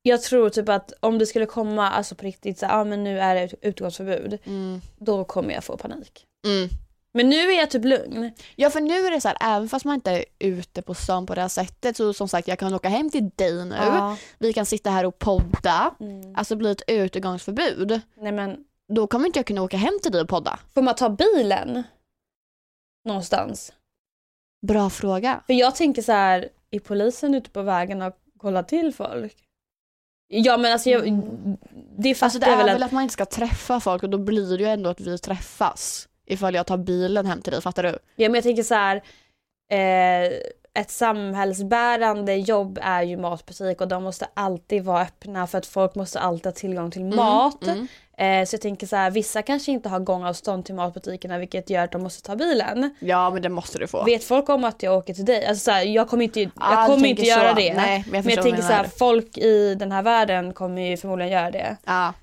[0.01, 3.19] jag, tror typ att om det skulle komma alltså på riktigt så ah, men nu
[3.19, 4.39] är det ut- utgångsförbud.
[4.43, 4.81] Mm.
[4.97, 6.25] Då kommer jag få panik.
[6.45, 6.69] Mm.
[7.13, 8.31] Men nu är jag typ lugn.
[8.55, 11.25] Ja för nu är det så här, även fast man inte är ute på stan
[11.25, 13.75] på det här sättet så som sagt jag kan åka hem till dig nu.
[13.75, 14.17] Ja.
[14.37, 15.95] Vi kan sitta här och podda.
[15.99, 16.35] Mm.
[16.35, 18.01] Alltså blir ett utegångsförbud.
[18.17, 20.59] Nej men Då kommer inte jag kunna åka hem till dig och podda.
[20.73, 21.83] får man ta bilen?
[23.05, 23.73] Någonstans?
[24.67, 25.43] Bra fråga.
[25.47, 29.35] För jag tänker så här, är polisen ute på vägen och kollar till folk?
[30.31, 31.21] Ja men alltså jag,
[31.97, 32.87] det fattar Alltså det jag är väl väl att...
[32.87, 36.07] att man inte ska träffa folk och då blir det ju ändå att vi träffas
[36.25, 37.89] ifall jag tar bilen hem till dig, fattar du?
[38.15, 39.01] Ja men jag tänker så här.
[39.71, 40.31] Eh,
[40.73, 45.95] ett samhällsbärande jobb är ju matbutik och de måste alltid vara öppna för att folk
[45.95, 47.63] måste alltid ha tillgång till mat.
[47.63, 47.87] Mm.
[48.19, 51.83] Eh, så jag tänker så här, vissa kanske inte har gångavstånd till matbutikerna vilket gör
[51.83, 52.95] att de måste ta bilen.
[52.99, 54.03] Ja men det måste du få.
[54.03, 55.45] Vet folk om att jag åker till dig?
[55.45, 57.55] Alltså så här, jag kommer inte, jag Ah, kommer inte göra så.
[57.55, 57.73] det.
[57.73, 60.97] Nej, men jag men jag tänker så här, folk i den här världen kommer ju
[60.97, 61.77] förmodligen göra det.
[61.85, 62.13] Ja.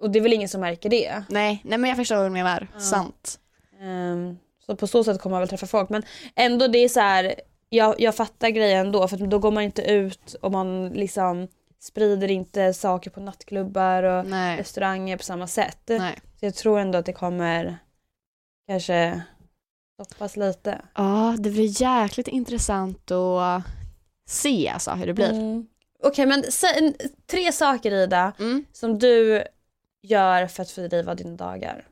[0.00, 1.22] Och det är väl ingen som märker det.
[1.28, 2.68] Nej, nej men jag förstår vad du menar.
[2.78, 3.38] Sant.
[3.82, 5.88] Ehm, så på så sätt kommer man väl träffa folk.
[5.88, 6.02] Men
[6.34, 7.34] ändå det är så här,
[7.68, 11.48] jag, jag fattar grejen då för då går man inte ut och man liksom
[11.82, 14.58] sprider inte saker på nattklubbar och Nej.
[14.58, 15.82] restauranger på samma sätt.
[15.88, 16.18] nej.
[16.40, 17.78] Så jag tror ändå att det kommer
[18.68, 19.22] kanske
[20.02, 20.80] stoppas lite.
[20.94, 23.62] Ja, det blir jäkligt intressant att
[24.28, 25.30] se alltså hur det blir.
[25.30, 25.66] Mm.
[26.04, 26.94] Okej men sä-
[27.26, 28.64] tre saker Ida Mm.
[28.72, 29.42] som du
[30.02, 31.86] gör för att fördriva dina dagar.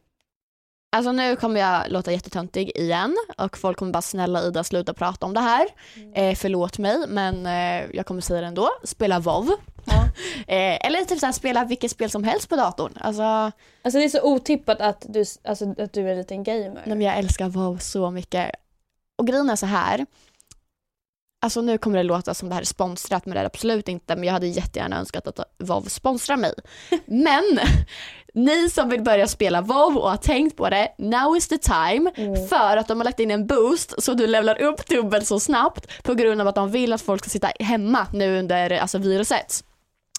[0.97, 5.27] Alltså nu kommer jag låta jättetöntig igen och folk kommer bara snälla Ida sluta prata
[5.27, 5.67] om det här.
[6.15, 8.69] Eh, förlåt mig men eh, jag kommer säga det ändå.
[8.85, 9.51] Spela WoW.
[9.85, 10.05] Ja.
[10.55, 12.93] eh, eller typ såhär, spela vilket spel som helst på datorn.
[13.01, 16.83] Alltså, Alltså det är så otippat att du, alltså, att du är en liten gamer.
[16.87, 18.51] nej, men jag älskar WoW så mycket.
[19.19, 20.07] Och grejen är så här.
[21.43, 23.89] Alltså nu kommer det låta som det här är sponsrat men det är det absolut
[23.89, 24.17] inte.
[24.17, 26.53] Men jag hade jättegärna önskat att WoW sponsrar mig.
[27.07, 27.59] Men
[28.35, 32.11] ni som vill börja spela WoW och har tänkt på det, now is the time.
[32.17, 32.49] Mm.
[32.49, 36.03] För att de har lagt in en boost så du levlar upp dubbelt så snabbt
[36.03, 39.65] på grund av att de vill att folk ska sitta hemma nu under alltså, viruset.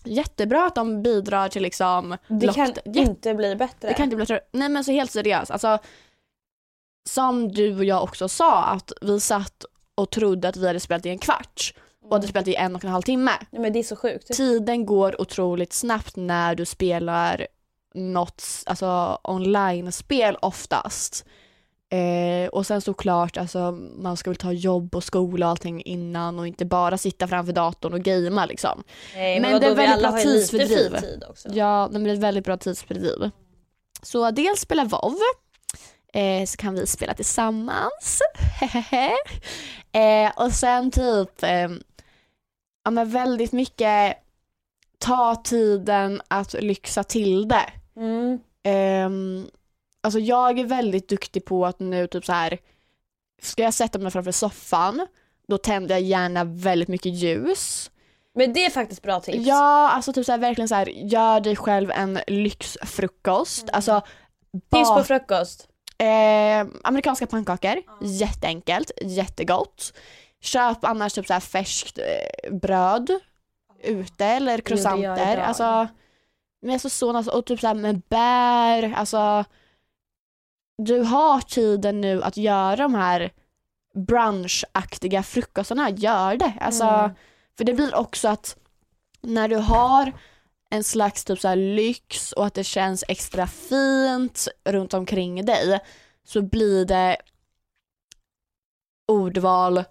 [0.04, 3.88] Jättebra att de bidrar till liksom Det kan locked- inte bli bättre.
[3.88, 4.40] det kan inte bli bättre.
[4.52, 5.52] Nej men så helt seriöst.
[5.52, 5.78] Alltså,
[7.10, 11.06] som du och jag också sa att vi satt och trodde att vi hade spelat
[11.06, 11.74] i en kvart
[12.06, 13.32] och hade spelat i en och en halv timme.
[13.52, 14.34] Nej, men det är så sjukt.
[14.34, 17.48] Tiden går otroligt snabbt när du spelar
[17.96, 21.26] något alltså online-spel oftast.
[21.92, 26.40] Eh, och sen såklart, alltså, man ska väl ta jobb och skola och allting innan
[26.40, 28.84] och inte bara sitta framför datorn och gamea liksom.
[29.16, 30.96] Nej, Men men det är väldigt bra tidsfördriv.
[31.54, 33.30] Ja, men det är ett väldigt bra tidsfördriv.
[34.02, 35.18] Så dels spela WoW,
[36.14, 38.22] eh, så kan vi spela tillsammans.
[39.92, 41.70] eh, och sen typ, eh,
[42.84, 44.18] ja men väldigt mycket
[44.98, 47.70] ta tiden att lyxa till det.
[47.96, 48.40] Mm.
[50.04, 52.58] Alltså jag är väldigt duktig på att nu typ så här
[53.42, 55.08] ska jag sätta mig framför soffan,
[55.48, 57.92] då tänder jag gärna väldigt mycket ljus.
[58.36, 59.48] Men det är faktiskt bra tips.
[59.48, 63.70] Ja, alltså typ så här, verkligen så här, gör dig själv en lyxfrukost.
[63.74, 64.02] Alltså,
[64.72, 65.68] Tips på frukost.
[65.98, 69.94] eh, amerikanska pannkakor, jätteenkelt, jättegott.
[70.42, 73.12] Köp annars typ så här färskt eh, bröd
[73.84, 75.34] ute eller croissanter.
[75.34, 75.46] idag.
[75.46, 75.88] Alltså,
[76.62, 79.46] men alltså så, alltså, och typ så här med bär, alltså.
[80.86, 83.32] Du har tiden nu att göra de här
[83.94, 86.54] brunchaktiga frukostarna, gör det.
[86.60, 87.12] Alltså, Mm.
[87.58, 88.58] För det blir också att
[89.22, 90.14] när du har
[90.70, 95.80] en slags typ så lyx och att det känns extra fint runt omkring dig
[96.24, 97.18] så blir det
[99.08, 99.84] ordval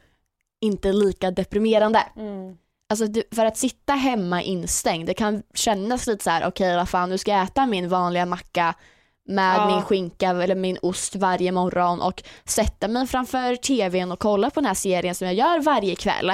[0.61, 2.03] inte lika deprimerande.
[2.17, 2.57] Mm.
[2.89, 7.11] Alltså för att sitta hemma instängd, det kan kännas lite så här: okej vad fan
[7.11, 8.75] nu ska jag äta min vanliga macka
[9.31, 9.67] med Ja.
[9.75, 14.61] min skinka eller min ost varje morgon och sätta mig framför tvn och kolla på
[14.61, 16.33] den här serien som jag gör varje kväll.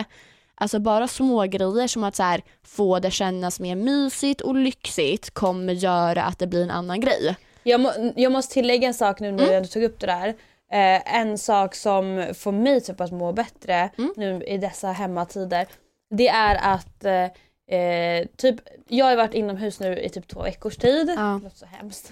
[0.54, 5.30] Alltså bara små grejer som att så här, få det kännas mer mysigt och lyxigt
[5.34, 7.36] kommer göra att det blir en annan grej.
[7.62, 9.62] Jag, må, jag måste tillägga en sak nu när Mm.
[9.62, 10.28] du tog upp det där.
[10.72, 14.12] Eh, en sak som får mig typ att må bättre Mm.
[14.16, 15.66] nu i dessa hemmatider.
[16.10, 17.26] Det är att eh,
[17.68, 18.56] eh, typ,
[18.88, 21.12] jag har varit inomhus nu i typ två veckors tid.
[21.16, 21.40] Ja.
[21.42, 22.10] Låter så hemskt.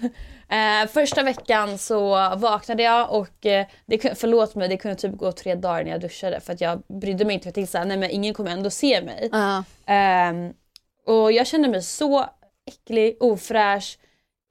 [0.49, 5.31] Eh, första veckan så vaknade jag och eh, det, förlåt mig det kunde typ gå
[5.31, 7.85] tre dagar när jag duschade för att jag brydde mig inte för jag tänkte såhär,
[7.85, 9.29] nej men ingen kommer ändå se mig.
[9.31, 9.63] Ja.
[9.85, 10.53] Ehm,
[11.05, 12.25] och jag kände mig så
[12.67, 13.97] äcklig, ofräsch.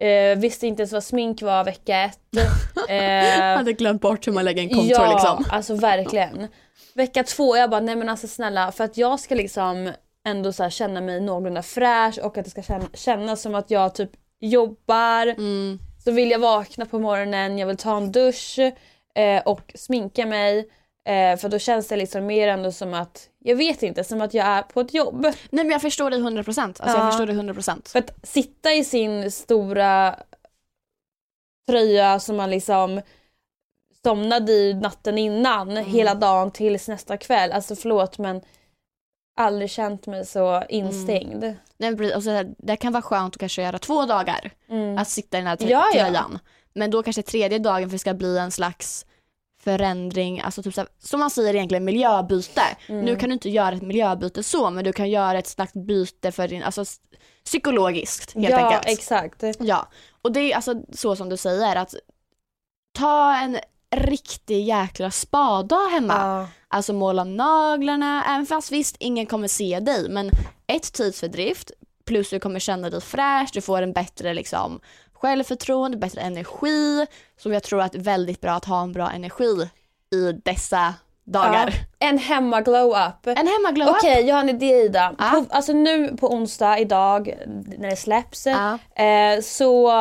[0.00, 2.18] Eh, visste inte ens vad smink var vecka ett.
[2.30, 2.46] Jag
[2.88, 5.44] Eh, hade glömt bort hur man lägger en kontur ja, liksom.
[5.50, 6.48] alltså verkligen.
[6.94, 9.92] Vecka två, jag bara nej men alltså snälla för att jag ska liksom
[10.24, 13.94] ändå så känna mig någorlunda fräsch och att det ska känna, kännas som att jag
[13.94, 14.10] typ
[14.40, 15.26] jobbar.
[15.26, 15.78] Mm.
[16.04, 18.58] Så vill jag vakna på morgonen, jag vill ta en dusch
[19.14, 20.58] eh, och sminka mig.
[21.08, 24.34] Eh, för då känns det liksom mer ändå som att, jag vet inte, som att
[24.34, 25.22] jag är på ett jobb.
[25.22, 26.60] Nej men jag förstår dig 100%.
[26.60, 26.96] Alltså Ja.
[26.98, 27.88] jag förstår dig 100%.
[27.88, 30.16] För att sitta i sin stora
[31.68, 33.00] tröja som man liksom
[34.04, 35.84] somnade i natten innan Mm.
[35.84, 37.52] hela dagen tills nästa kväll.
[37.52, 38.40] Alltså förlåt men
[39.36, 41.42] aldrig känt mig så instängd.
[41.42, 41.56] Nej,
[41.90, 42.16] men precis.
[42.16, 44.50] och så här, det kan vara skönt att kanske göra två dagar.
[44.68, 44.98] Mm.
[44.98, 46.04] Att sitta i den här trö- Ja, ja.
[46.04, 46.38] tröjan.
[46.72, 49.06] Men då kanske tredje dagen för det ska bli en slags
[49.62, 52.62] förändring, alltså typ så här, som man säger egentligen miljöbyte.
[52.88, 53.04] Mm.
[53.04, 56.32] Nu kan du inte göra ett miljöbyte så men du kan göra ett slags byte
[56.32, 56.84] för din, alltså
[57.44, 58.98] psykologiskt helt ja, enkelt.
[58.98, 59.42] exakt.
[59.58, 59.88] Ja,
[60.22, 61.94] och det är alltså så som du säger att
[62.98, 63.58] ta en
[63.96, 66.14] riktig jäkla spada hemma.
[66.14, 66.48] Ja.
[66.68, 70.30] Alltså måla naglarna, även fast visst ingen kommer se dig men
[70.66, 71.70] ett tidsfördrift
[72.04, 74.80] plus du kommer känna dig fräsch, du får en bättre liksom
[75.12, 79.68] självförtroende, bättre energi som jag tror att är väldigt bra att ha en bra energi
[80.14, 81.74] i dessa dagar.
[81.98, 83.26] En hemma glow up.
[83.38, 85.14] En hemma glow Okej, jag har en idé Ida.
[85.18, 85.30] Ja.
[85.30, 87.34] På, alltså nu på onsdag idag
[87.78, 88.78] när det släpps Ja.
[89.04, 89.92] eh, så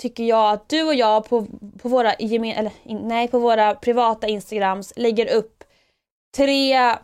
[0.00, 1.46] tycker jag att du och jag på,
[1.82, 5.64] på våra gemen, eller, nej, på våra privata instagrams lägger upp
[6.36, 6.96] tre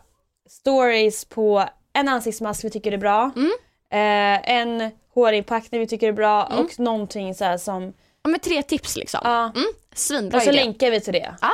[0.49, 3.51] stories på en ansiktsmask vi tycker är bra, Mm.
[3.91, 6.65] eh, en hårinpackning vi tycker är bra Mm.
[6.65, 9.19] och någonting så som, Ja, med tre tips liksom.
[9.23, 9.51] ja,
[9.95, 10.59] Svinbra och så idé.
[10.63, 11.35] länkar vi till det.
[11.41, 11.49] Ja.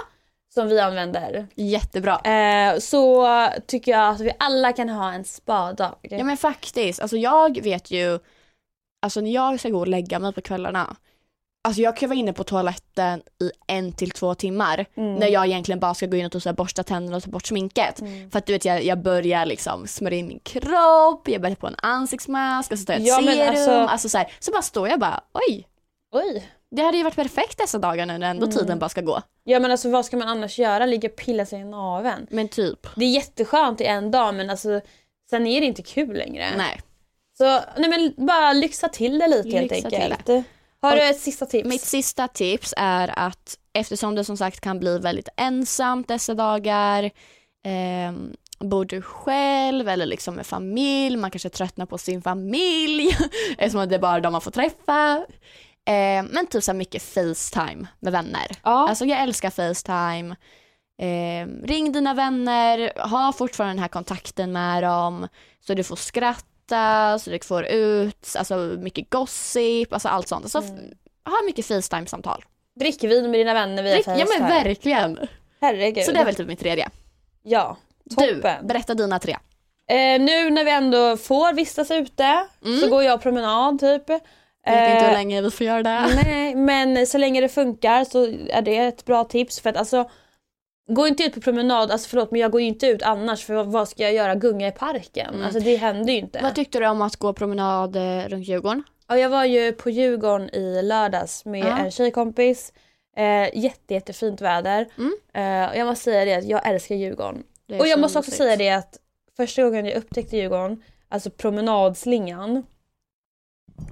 [0.54, 1.48] Som vi använder.
[1.56, 2.20] Jättebra.
[2.20, 3.28] Eh, så
[3.68, 5.96] tycker jag att vi alla kan ha en spadag.
[6.02, 8.20] Ja men faktiskt, alltså jag vet ju,
[9.02, 10.96] alltså när jag ska gå och lägga mig på kvällarna,
[11.66, 15.16] alltså jag kan vara inne på toaletten i en till två timmar Mm.
[15.16, 17.46] när jag egentligen bara ska gå in och typ så borsta tänderna och ta bort
[17.48, 18.02] sminket.
[18.02, 18.32] Mm.
[18.32, 21.68] För att du vet jag, jag börjar liksom smörja in min kropp, jag börjar på
[21.68, 23.48] en ansiktsmask och så tar jag ett Ja, serum.
[23.50, 25.68] alltså- Alltså, så, här, så bara står jag bara oj,
[26.12, 26.50] Oj.
[26.72, 28.58] det hade ju varit perfekt dessa dagar nu när ändå Mm.
[28.58, 29.22] tiden bara ska gå.
[29.44, 30.86] Ja men alltså vad ska man annars göra?
[30.86, 32.28] Ligga och pilla sig i naveln?
[32.30, 34.82] Men typ, Det är jätteskönt i en dag men alltså
[35.30, 36.50] sen är det inte kul längre.
[36.58, 36.82] nej.
[37.38, 37.44] Så
[37.78, 40.46] nej men bara lyxa till det lite helt Lyxa till enkelt.
[40.84, 41.70] Har du ett sista tips?
[41.70, 47.04] Mitt sista tips är att eftersom det som sagt kan bli väldigt ensamt dessa dagar,
[47.66, 48.14] eh,
[48.60, 53.18] bor du själv eller liksom med familj, man kanske tröttnar på sin familj
[53.58, 55.26] eftersom det är bara de man får träffa.
[55.86, 58.48] Eh, men typ så mycket Facetime med vänner.
[58.64, 58.90] Ja.
[58.90, 60.36] Alltså jag älskar Facetime.
[61.02, 65.28] Eh, ring dina vänner, ha fortfarande den här kontakten med dem
[65.60, 66.48] så du får skratta,
[67.20, 70.46] så du får ut alltså mycket gossip, alltså allt sånt.
[70.46, 70.94] Alltså, Mm.
[71.26, 72.44] Ha mycket Facetime-samtal.
[72.80, 74.40] Drick vin med dina vänner via Ja Facetime.
[74.40, 75.20] men verkligen.
[75.62, 76.04] Herregud.
[76.06, 76.90] Så det är väl typ mitt tredje.
[77.44, 78.68] Ja, Du, toppen.
[78.68, 79.38] berätta dina tre.
[79.90, 82.80] Eh, nu när vi ändå får vistas ute Mm.
[82.80, 84.04] så går jag promenad typ.
[84.66, 86.08] Jag vet inte hur Eh, länge vi får göra det.
[86.24, 90.10] Nej, men så länge det funkar så är det ett bra tips för att alltså
[90.88, 93.64] Gå inte ut på promenad, alltså förlåt men jag går ju inte ut annars för
[93.64, 94.36] vad- ska jag göra?
[94.36, 95.30] Gunga i parken?
[95.34, 95.46] Mm.
[95.46, 96.40] Alltså det händer ju inte.
[96.44, 98.84] Vad tyckte du om att gå promenad eh, runt Djurgården?
[99.08, 101.78] Ja, jag var ju på Djurgården i lördags med Ja.
[101.78, 102.74] en tjejkompis.
[103.18, 104.88] Eh, jätte, jättefint väder.
[104.98, 105.14] Mm.
[105.64, 107.44] Eh, och jag måste säga det att jag älskar Djurgården.
[107.80, 108.98] Och jag måste också säga det att
[109.38, 112.64] första gången jag upptäckte Djurgården, alltså promenadslingan.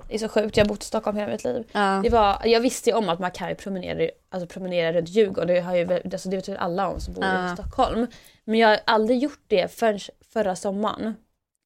[0.07, 1.63] Det är så sjukt, jag har bott i Stockholm hela mitt liv.
[1.71, 1.99] Ja.
[2.03, 5.47] Det var, jag visste ju om att man kan ju promenera, alltså promenera runt Djurgården,
[5.55, 7.51] det, har ju, alltså det vet väl alla om som bor Ja.
[7.51, 8.07] i Stockholm.
[8.45, 9.99] Men jag har aldrig gjort det förrän
[10.33, 11.15] förra sommaren.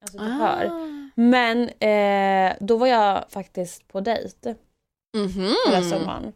[0.01, 0.65] Alltså du hör.
[0.65, 1.11] Ah.
[1.15, 4.55] Men eh, då var jag faktiskt på dejt
[5.17, 5.53] Mhm.
[5.67, 6.33] förra sommaren.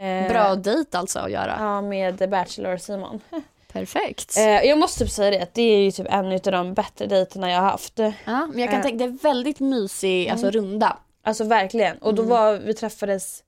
[0.00, 1.56] Eh, Bra dejt alltså att göra.
[1.58, 3.20] Ja, med Bachelor Simon.
[3.72, 4.36] Perfekt.
[4.36, 7.06] Eh, jag måste typ säga det att det är ju typ en av de bättre
[7.06, 7.98] dejterna jag har haft.
[7.98, 8.12] ja,
[8.46, 8.82] men jag kan eh.
[8.82, 10.96] tänka, det är väldigt mysig alltså, runda.
[11.24, 11.98] Alltså verkligen.
[11.98, 12.30] Och då Mm.
[12.30, 13.44] var vi träffades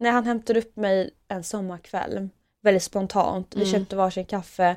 [0.00, 2.28] när han hämtade upp mig en sommarkväll.
[2.62, 3.52] Väldigt spontant.
[3.56, 3.72] Vi Mm.
[3.72, 4.76] köpte varsin kaffe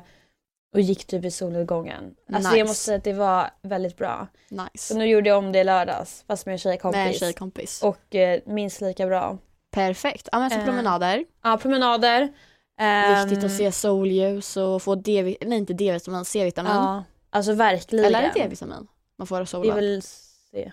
[0.74, 2.14] och gick typ i solnedgången.
[2.32, 2.58] Alltså Nice.
[2.58, 4.26] jag måste säga att det var väldigt bra.
[4.48, 4.94] Så Nice.
[4.94, 6.96] nu gjorde jag om det i lördags fast med en tjejkompis.
[6.98, 7.82] Med en tjejkompis.
[7.82, 9.38] Och eh, minst lika bra.
[9.70, 10.28] Perfekt.
[10.32, 11.24] Ja men så Eh, promenader.
[11.42, 12.32] Ja, promenader.
[12.78, 16.72] Ehm, Viktigt att se solljus och få D, nej inte D-vitamin, C-vitamin.
[16.72, 18.04] Ja, alltså verkligen.
[18.04, 18.86] Eller är det D-vitamin
[19.16, 19.74] man får av Det är solen?
[19.76, 20.72] väl C.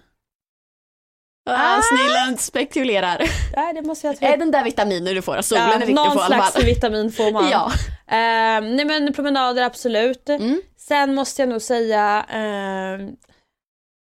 [1.45, 3.21] Ah, snillen spekulerar.
[3.55, 5.93] Nej, det måste jag är den där vitaminen du får av solen Ja, är viktig
[5.95, 7.49] någon att få slags vitamin får man.
[7.51, 7.71] Ja.
[8.07, 10.29] Ehm, nej men promenader absolut.
[10.29, 10.61] Mm.
[10.77, 13.15] Sen måste jag nog säga, ehm,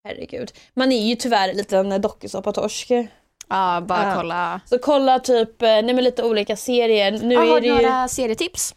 [0.07, 2.91] herregud, man är ju tyvärr en liten dokusåpatorsk.
[3.49, 4.13] ja, bara Ja.
[4.15, 4.61] kolla.
[4.65, 7.11] Så kolla typ, eh, nej men lite olika serier.
[7.11, 8.75] Nu Ja, har är du det ju, några serietips?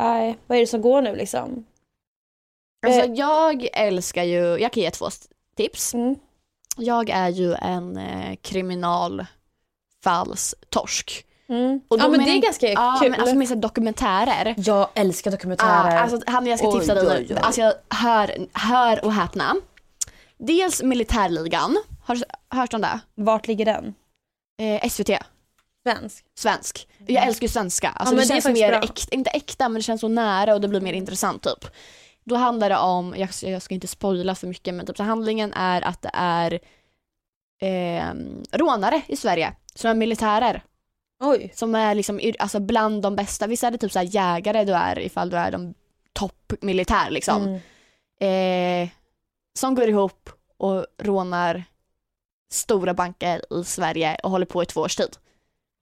[0.00, 1.64] nej, vad är det som går nu liksom?
[2.86, 3.12] Alltså, Eh.
[3.14, 5.08] jag älskar ju, jag kan ge två
[5.56, 5.94] tips.
[5.94, 6.16] Mm.
[6.76, 11.24] Jag är ju en eh, kriminalfallstorsk.
[11.48, 11.80] Mm.
[11.88, 13.10] Och ja men det är ganska Ja, kul.
[13.10, 14.54] men alltså med dokumentärer.
[14.56, 15.96] jag älskar dokumentärer.
[15.96, 17.36] Ah, alltså han jag ska Oj, tipsa dig oj.
[17.40, 19.54] Alltså jag hör, hör och häpna.
[20.38, 23.00] Dels Militärligan, har du hört om det?
[23.14, 23.94] Vart ligger den?
[24.62, 25.10] Eh, SVT,
[25.86, 26.24] Svensk?
[26.38, 26.88] svensk.
[27.06, 27.88] Jag älskar ju svenska.
[27.88, 28.18] Alltså Mm.
[28.22, 30.54] Ja, det men det är känns mer, äkta, inte äkta men det känns så nära
[30.54, 31.64] och det blir mer intressant typ.
[32.24, 35.52] Då handlar det om, jag, jag ska inte spoila för mycket men typ så handlingen
[35.52, 36.60] är att det är
[37.60, 38.14] eh,
[38.52, 40.62] rånare i Sverige som är militärer.
[41.20, 41.52] Oj.
[41.54, 43.46] Som är liksom alltså bland de bästa.
[43.46, 45.74] Visst är det typ så här jägare du är ifall du är de
[46.12, 47.60] toppmilitär liksom.
[48.20, 48.84] Mm.
[48.84, 48.88] Eh,
[49.58, 51.64] som går ihop och rånar
[52.50, 55.16] stora banker i Sverige och håller på i två års tid.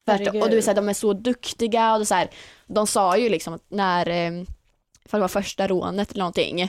[0.06, 0.42] Herregud.
[0.42, 2.30] och du så här, de är så duktiga och det är så här,
[2.66, 4.44] de sa ju liksom att när, eh,
[5.08, 6.68] för det var första rånet eller någonting,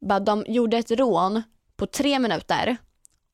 [0.00, 1.42] bara de gjorde ett rån
[1.76, 2.76] på tre minuter,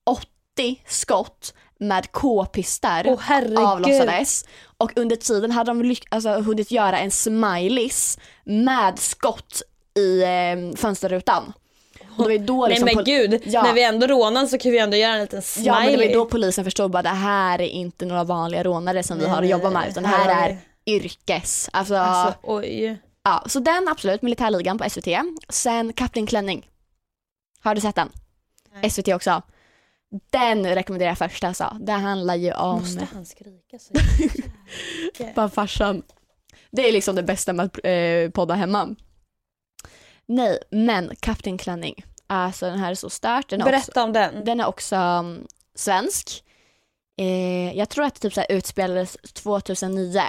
[0.06, 3.58] 80 skott med k-pistar herregud.
[3.58, 4.44] avlossades
[4.78, 9.62] och under tiden hade de lyck- alltså, hunnit göra en smileys med skott
[9.98, 11.52] i eh, fönsterrutan.
[12.18, 13.62] Och det var då Nej liksom men pol- gud, Ja.
[13.62, 15.66] när vi ändå rånar så kan vi ändå göra en liten smiley.
[15.74, 19.02] Ja men det var då polisen förstod bara det här är inte några vanliga rånare
[19.02, 21.68] som vi har att jobba med utan det här är yrkes.
[21.72, 22.98] Alltså, Alltså oj.
[23.28, 25.08] Ja, så den absolut, militärligan på SVT.
[25.48, 26.70] Sen Kapten Klänning.
[27.60, 28.12] Har du sett den?
[28.72, 28.90] Nej.
[28.90, 29.42] SVT också.
[30.30, 31.76] Den rekommenderar jag först alltså.
[31.80, 33.94] Det handlar ju om Måste han skrika så
[35.34, 36.02] Bara farsan.
[36.70, 38.96] Det är liksom det bästa med att eh, podda hemma.
[40.26, 42.04] Nej, men Kapten Klänning.
[42.26, 43.48] Alltså den här är så stark.
[43.48, 44.44] Den är också, Berätta om den.
[44.44, 46.44] den är också um, svensk.
[47.18, 50.22] Eh, jag tror att det typ så här utspelades 2009.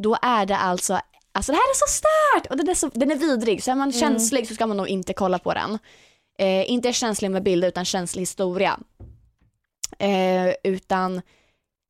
[0.00, 1.00] Då är det alltså,
[1.36, 3.62] alltså det här är så starkt och den är, så, den är vidrig.
[3.62, 5.78] Så är man känslig så ska man nog inte kolla på den.
[6.38, 8.78] Eh, inte känslig med bilder utan känslig historia.
[9.98, 11.22] Eh, utan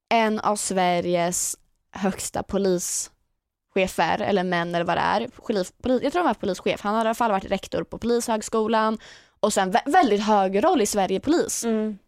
[0.08, 1.56] en av Sveriges
[1.92, 5.28] högsta polischefer, eller män eller vad det är.
[5.28, 6.80] Polis, polis, jag tror han var polischef.
[6.80, 8.98] Han har i alla fall varit rektor på polishögskolan
[9.40, 11.64] och sen vä- väldigt hög roll i Sverige polis.
[11.64, 11.98] Mm.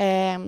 [0.00, 0.38] Eh,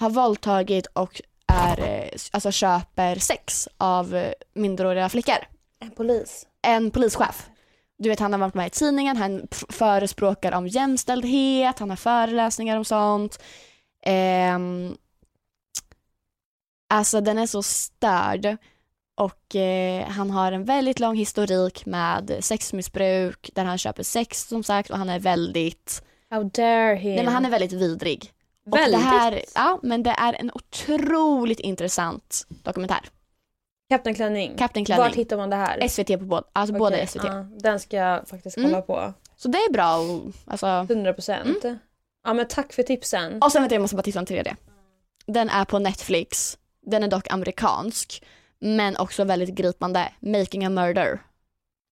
[0.00, 1.22] har våldtagit och
[1.54, 5.38] är, eh, alltså köper sex av eh, minderåriga flickor.
[5.80, 6.46] En polis.
[6.62, 7.46] En polischef.
[7.98, 12.76] Du vet han har varit med i tidningen, han förespråkar om jämställdhet, han har föreläsningar
[12.76, 13.42] om sånt.
[14.02, 14.96] Ehm,
[16.88, 18.56] alltså den är så störd
[19.14, 24.62] och eh, han har en väldigt lång historik med sexmissbruk där han köper sex som
[24.62, 27.08] sagt och han är väldigt, How dare he.
[27.08, 28.33] nej men han är väldigt vidrig.
[28.66, 29.00] Väldigt.
[29.00, 33.00] Det här, ja men det är en otroligt intressant dokumentär.
[33.90, 34.56] Kapten Klänning.
[34.56, 35.04] Kapten Klänning.
[35.06, 35.88] Vart hittar man det här?
[35.88, 37.24] SVT på båda, alltså båda Okej, SVT.
[37.24, 38.82] ja, den ska jag faktiskt kolla Mm.
[38.82, 39.12] på.
[39.36, 40.00] Så det är bra
[40.46, 41.64] alltså 100%.
[41.64, 41.78] Mm.
[42.24, 43.42] Ja men tack för tipsen.
[43.42, 44.56] Och sen vet jag, måste bara tipsa om tredje.
[45.26, 46.58] Den är på Netflix.
[46.86, 48.24] Den är dock amerikansk.
[48.58, 50.08] Men också väldigt gripande.
[50.20, 51.06] Making a murder.
[51.06, 51.18] Tror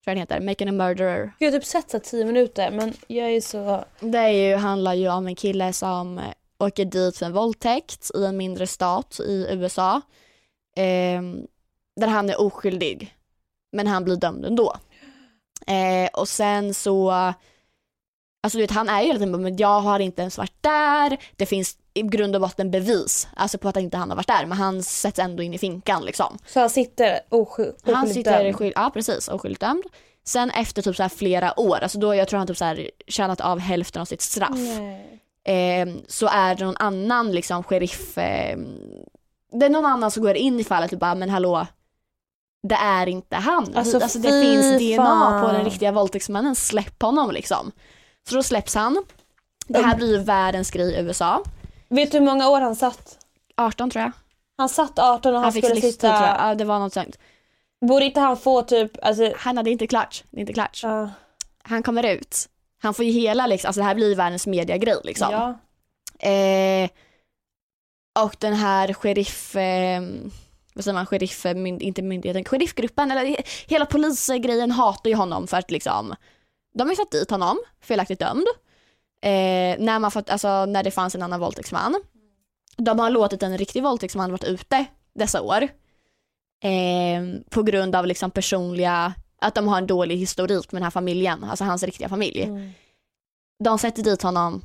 [0.04, 0.40] jag den heter.
[0.40, 1.32] Making a murderer.
[1.38, 3.84] Jag har typ sett så 10 minuter men jag är så...
[4.00, 6.20] Det är ju, handlar ju om en kille som
[6.62, 10.00] åker dit för en våldtäkt i en mindre stat i USA.
[10.76, 11.46] Ehm,
[12.00, 13.16] där han är oskyldig.
[13.72, 14.76] Men han blir dömd ändå.
[15.66, 20.00] Eh, och sen så, alltså du vet han är ju hela tiden men jag har
[20.00, 21.16] inte ens varit där.
[21.36, 24.46] Det finns i grund och botten bevis, alltså på att inte han har varit där.
[24.46, 26.38] Men han sätts ändå in i finkan liksom.
[26.46, 28.56] Så han sitter osky- oskyldigt Han sitter dömd.
[28.56, 29.84] skyld, ja precis, oskyldigt dömd.
[30.24, 32.90] Sen efter typ så här flera år, alltså då jag tror han typ så här
[33.06, 34.50] tjänat av hälften av sitt straff.
[34.78, 35.21] Nej.
[35.44, 38.58] Eh, så är det någon annan liksom sheriff, eh,
[39.52, 41.66] det är någon annan som går in i fallet och bara men hallå,
[42.68, 43.74] det är inte han.
[43.74, 45.42] Alltså, alltså det fy finns DNA fan.
[45.42, 47.72] på den riktiga våldtäktsmannen, släpp honom liksom.
[48.28, 49.04] Så då släpps han.
[49.66, 51.42] Det här blir ju världens grej i USA.
[51.88, 53.18] Vet du hur många år han satt?
[53.56, 54.12] 18 tror jag.
[54.56, 56.16] Han satt 18 och han, Han fick skulle livstid sitta...
[56.16, 56.50] tror jag.
[56.50, 57.18] Ja, det var något sånt.
[57.80, 58.92] Borde inte han få typ...
[59.02, 59.32] Alltså...
[59.36, 60.24] Han hade inte klart.
[60.30, 60.80] Det är inte klart.
[60.82, 61.10] ja.
[61.62, 62.48] Han kommer ut.
[62.82, 65.28] Han får ju hela liksom, alltså det här blir ju världens mediagrej liksom.
[65.30, 65.58] Ja.
[66.28, 66.90] Eh,
[68.24, 70.02] och den här sheriff, eh,
[70.74, 75.46] vad säger man, sheriff, mynd, inte myndigheten, sheriffgruppen eller he- hela polisgrejen hatar ju honom
[75.46, 76.14] för att liksom,
[76.74, 78.46] de har ju satt dit honom, felaktigt dömd.
[79.24, 82.02] Eh, när, man fått, alltså, när det fanns en annan våldtäktsman.
[82.76, 85.62] De har låtit en riktig våldtäktsman varit ute dessa år.
[86.64, 90.90] Eh, på grund av liksom personliga, att de har en dålig historik med den här
[90.90, 92.42] familjen, alltså hans riktiga familj.
[92.42, 92.70] Mm.
[93.64, 94.62] De sätter dit honom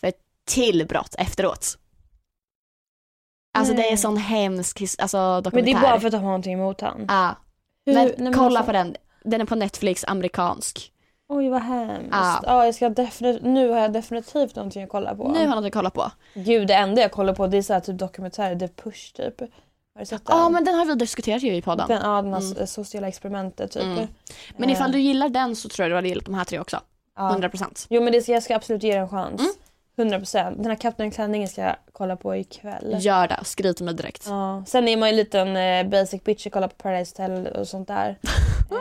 [0.00, 1.78] för ett till brott efteråt.
[3.58, 5.72] Alltså det är sån hemsk alltså, dokumentär.
[5.72, 7.04] Men det är bara för att de har någonting emot han.
[7.08, 7.36] Ja,
[7.86, 8.96] Hur- men nej, kolla alltså- på den.
[9.24, 10.92] Den är på Netflix, amerikansk.
[11.28, 12.08] Oj vad hemskt.
[12.10, 12.40] Ja.
[12.42, 12.64] Ja.
[12.64, 12.88] jag ska
[13.42, 15.28] nu har jag definitivt någonting att kolla på.
[15.28, 16.10] Nu har jag något att kolla på.
[16.34, 19.42] Gud det enda jag kollar på det är så här, typ dokumentärer, The Push typ.
[19.94, 20.52] Har du sett Ja den?
[20.52, 21.88] men den har vi diskuterat ju i podden.
[21.88, 22.66] Den, ja, den här Mm.
[22.66, 23.82] sociala experimentet typ.
[23.82, 24.06] Mm.
[24.56, 26.80] Men ifall du gillar den så tror jag du hade gillat de här tre också.
[27.16, 27.36] ja.
[27.38, 27.86] 100%.
[27.90, 29.40] Jo men det ska, jag ska absolut ge den en chans.
[29.40, 29.52] Mm.
[29.96, 30.56] 100%.
[30.56, 32.96] Den här Kapten Klänningen ska jag kolla på ikväll.
[33.00, 34.26] Gör det, skriv till mig direkt.
[34.28, 34.64] Ja.
[34.66, 37.68] Sen är man ju en liten eh, basic bitch och kollar på Paradise Hotel och
[37.68, 38.18] sånt där.
[38.70, 38.78] eh,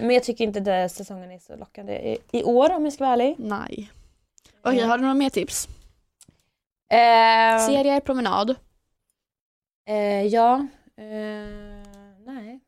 [0.00, 3.04] men jag tycker inte den säsongen är så lockande i, i år om jag ska
[3.04, 3.34] vara ärlig.
[3.38, 3.90] Nej.
[4.64, 5.68] Okej, har du några mer tips?
[6.92, 8.54] Eh, Serier, promenad.
[9.88, 10.66] Eh, ja.
[10.96, 11.86] Eh,
[12.26, 12.60] nej.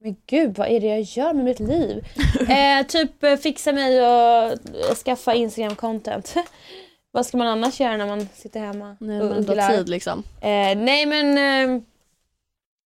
[0.00, 2.06] Men gud, vad är det jag gör med mitt liv?
[2.48, 4.58] eh, typ eh, fixa mig och
[5.04, 6.36] skaffa Instagram-content.
[7.10, 9.68] vad ska man annars göra när man sitter hemma Nej, och ugglar?
[9.68, 10.22] tid liksom.
[10.76, 11.84] Nej men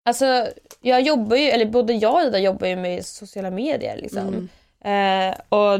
[0.05, 0.47] alltså
[0.81, 4.27] jag jobbar ju, eller både jag och Ida jobbar ju med sociala medier liksom.
[4.27, 4.49] Mm.
[4.81, 5.79] Eh, och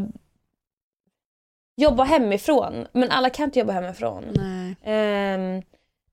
[1.81, 2.87] jobba hemifrån.
[2.91, 4.25] Men alla kan inte jobba hemifrån.
[4.33, 4.95] Nej.
[4.95, 5.63] Eh,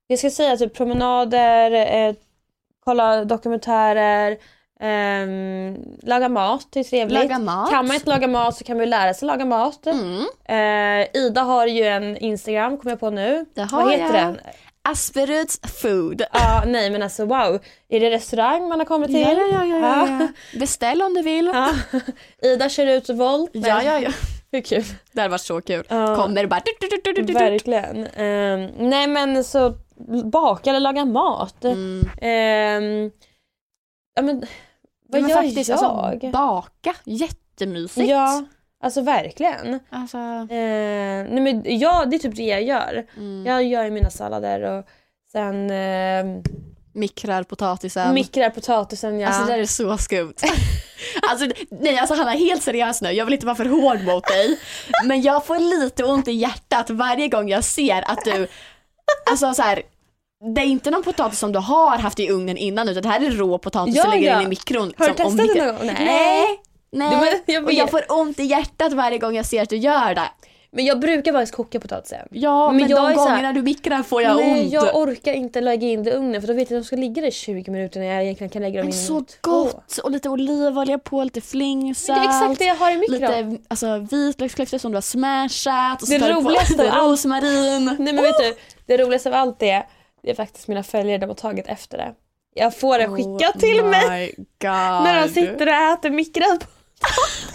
[0.07, 2.15] jag ska säga typ promenader, eh,
[2.85, 4.37] kolla dokumentärer,
[4.79, 7.19] ehm, laga mat, det är trevligt.
[7.19, 7.69] Laga mat.
[7.69, 9.87] Kan man inte laga mat så kan man ju lära sig laga mat.
[9.87, 10.25] Mm.
[10.45, 13.45] Eh, Ida har ju en Instagram, kommer jag på nu.
[13.55, 14.13] Det har Vad heter jag.
[14.13, 14.39] den?
[14.81, 16.21] Asperuds food.
[16.33, 17.59] Ja, nej men alltså wow.
[17.89, 19.21] Är det restaurang man har kommit till?
[19.21, 20.27] Ja, ja, ja, ja, ja.
[20.59, 21.45] Beställ om du vill.
[21.45, 21.69] Ja.
[22.41, 23.49] Ida kör ut Volt.
[23.53, 24.09] Ja, ja, ja.
[24.51, 24.83] Hur kul.
[25.11, 25.85] Det hade varit så kul.
[25.89, 26.15] Ja.
[26.15, 26.61] Kommer bara...
[27.33, 28.07] Verkligen.
[28.07, 29.73] Ehm, nej men så
[30.31, 31.63] baka eller laga mat.
[31.65, 32.09] Mm.
[32.21, 33.11] Ehm,
[34.15, 34.43] ja men
[35.09, 35.83] vad Men gör faktiskt, jag?
[35.83, 38.09] Alltså, baka, jättemysigt.
[38.09, 38.43] ja,
[38.83, 39.79] alltså verkligen.
[39.89, 40.47] Alltså, Ehm,
[41.27, 43.05] nej men ja, det är typ det jag gör.
[43.17, 43.45] mm.
[43.45, 44.85] Jag gör mina sallader och
[45.31, 46.41] sen uh,
[46.93, 48.13] Mikrar potatisen.
[48.13, 49.19] mikrar potatisen.
[49.19, 49.27] Ja.
[49.27, 50.33] Alltså det där är så skumt.
[51.29, 54.59] alltså, nej alltså Hanna, helt seriöst nu, jag vill inte vara för hård mot dig.
[55.05, 58.47] Men jag får lite ont i hjärtat varje gång jag ser att du,
[59.29, 59.81] alltså så här.
[60.55, 63.21] Det är inte någon potatis som du har haft i ugnen innan utan det här
[63.21, 64.39] är rå potatis Ja, du lägger ja.
[64.39, 64.93] in i mikron.
[64.97, 65.85] Har du testat det någon gång?
[65.85, 65.95] Nej.
[66.05, 66.59] Nej.
[66.91, 67.43] Nej.
[67.45, 69.77] Du, men jag och jag får ont i hjärtat varje gång jag ser att du
[69.77, 70.29] gör det.
[70.75, 72.27] Men jag brukar faktiskt koka potatisen.
[72.31, 74.73] Ja Men men, de så gångerna du mikrar får jag Nej, ont.
[74.73, 76.95] jag orkar inte lägga in det i ugnen för då vet jag att de ska
[76.95, 79.19] ligga där i 20 minuter när jag egentligen kan lägga dem Men in i så
[79.21, 79.25] två.
[79.41, 79.97] gott!
[80.03, 82.19] Och lite olivolja på, lite flingsalt.
[82.21, 83.19] Det är exakt det jag har i mikron.
[83.19, 86.01] Lite alltså, vitlöksklyftor som du har smashat.
[86.01, 87.85] Och så Det roligaste av allt- rosmarin.
[87.99, 88.55] Nej men vet du,
[88.85, 89.85] det roligaste av allt är,
[90.23, 92.13] det är faktiskt mina följare, de har tagit efter det.
[92.53, 94.71] Jag får det skickat till Oh mig God.
[95.03, 97.54] när de sitter och äter mikrad potatis.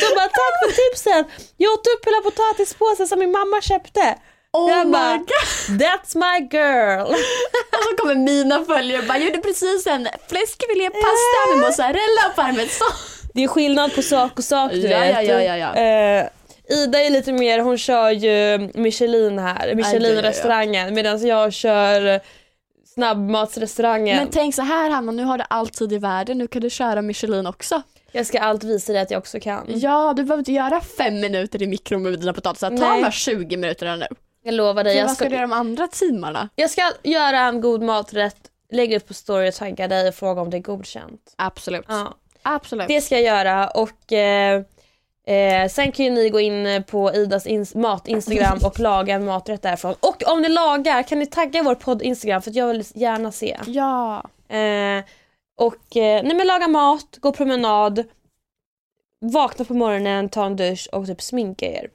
[0.00, 1.24] De bara tack för tipsen!
[1.56, 4.14] Jag åt upp hela potatispåsen som min mamma köpte.
[4.52, 5.80] Oh jag my bara, God.
[5.82, 7.00] That's my girl!
[7.78, 12.88] Och så kommer mina följare och bara gjorde precis en fläskfilépasta med mozzarella och parmesan.
[13.34, 15.14] Det är skillnad på sak och sak du Ja, vet.
[15.14, 15.74] ja, ja, ja, ja.
[15.82, 16.26] Eh,
[16.68, 22.20] Ida är lite mer, hon kör ju Michelin här, Michelin-restaurangen medan jag kör
[22.94, 24.16] snabbmatsrestaurangen.
[24.16, 26.70] Men tänk så här Hanna, nu har du all tid i världen, nu kan du
[26.70, 27.82] köra Michelin också.
[28.12, 29.64] Jag ska allt visa dig att jag också kan.
[29.68, 32.70] Ja, du behöver inte göra fem minuter i mikron med dina potatisar.
[32.70, 33.02] Ta Nej.
[33.02, 34.06] bara 20 minuter nu.
[34.42, 34.92] Jag lovar dig.
[34.94, 36.48] För Jag vad ska ska, du göra de andra timmarna?
[36.54, 38.36] jag ska göra en god maträtt,
[38.72, 41.34] lägga upp på story och tagga dig och fråga om det är godkänt.
[41.36, 41.84] Absolut.
[41.88, 42.14] Ja.
[42.42, 42.88] Absolut.
[42.88, 44.62] Det ska jag göra och eh,
[45.26, 49.62] eh, sen kan ju ni gå in på Idas ins- mat-instagram och laga en maträtt
[49.62, 49.94] därifrån.
[50.00, 53.32] Och om ni lagar kan ni tagga vår podd Instagram för att jag vill gärna
[53.32, 53.58] se.
[53.66, 54.24] Ja.
[54.48, 55.04] Eh,
[55.60, 58.04] och eh, nej men laga mat, gå promenad,
[59.20, 61.90] vakna på morgonen, ta en dusch och typ sminka er.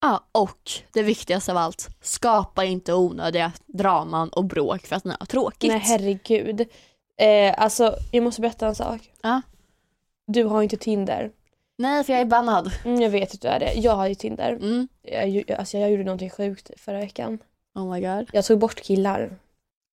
[0.00, 0.24] ja.
[0.32, 5.26] Och det viktigaste av allt, skapa inte onödiga draman och bråk för att ni har
[5.26, 5.70] tråkigt.
[5.72, 6.60] Nej herregud.
[7.16, 9.10] Eh, alltså jag måste berätta en sak.
[9.22, 9.42] Ja.
[10.26, 11.30] Du har inte Tinder.
[11.78, 12.72] Nej, för jag är bannad.
[12.84, 13.72] Mm, jag vet att du är det.
[13.74, 14.52] Jag har ju Tinder.
[14.52, 14.88] Mm.
[15.02, 17.38] Jag, ju- alltså, jag gjorde någonting sjukt förra veckan.
[17.74, 18.30] Oh my god.
[18.32, 19.36] Jag tog bort killar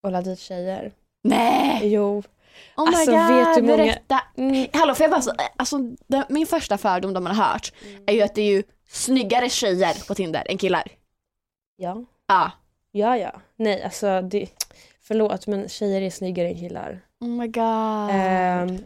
[0.03, 0.91] och la dit tjejer.
[1.23, 1.79] Nej!
[1.83, 2.23] Jo.
[2.77, 4.21] Oh Alltså, my god, vet du många- berätta.
[4.37, 7.73] Mm, Hallå, får jag bara, så- alltså, det, min första fördom de man har hört
[8.07, 10.83] är ju att det är ju snyggare tjejer på Tinder än killar.
[11.77, 12.03] ja.
[12.27, 12.51] Ja.
[12.91, 13.31] Ja, ja.
[13.55, 14.47] Nej, alltså det...
[15.01, 17.01] Förlåt men tjejer är snyggare än killar.
[17.21, 18.09] Oh my god.
[18.11, 18.77] Ehm,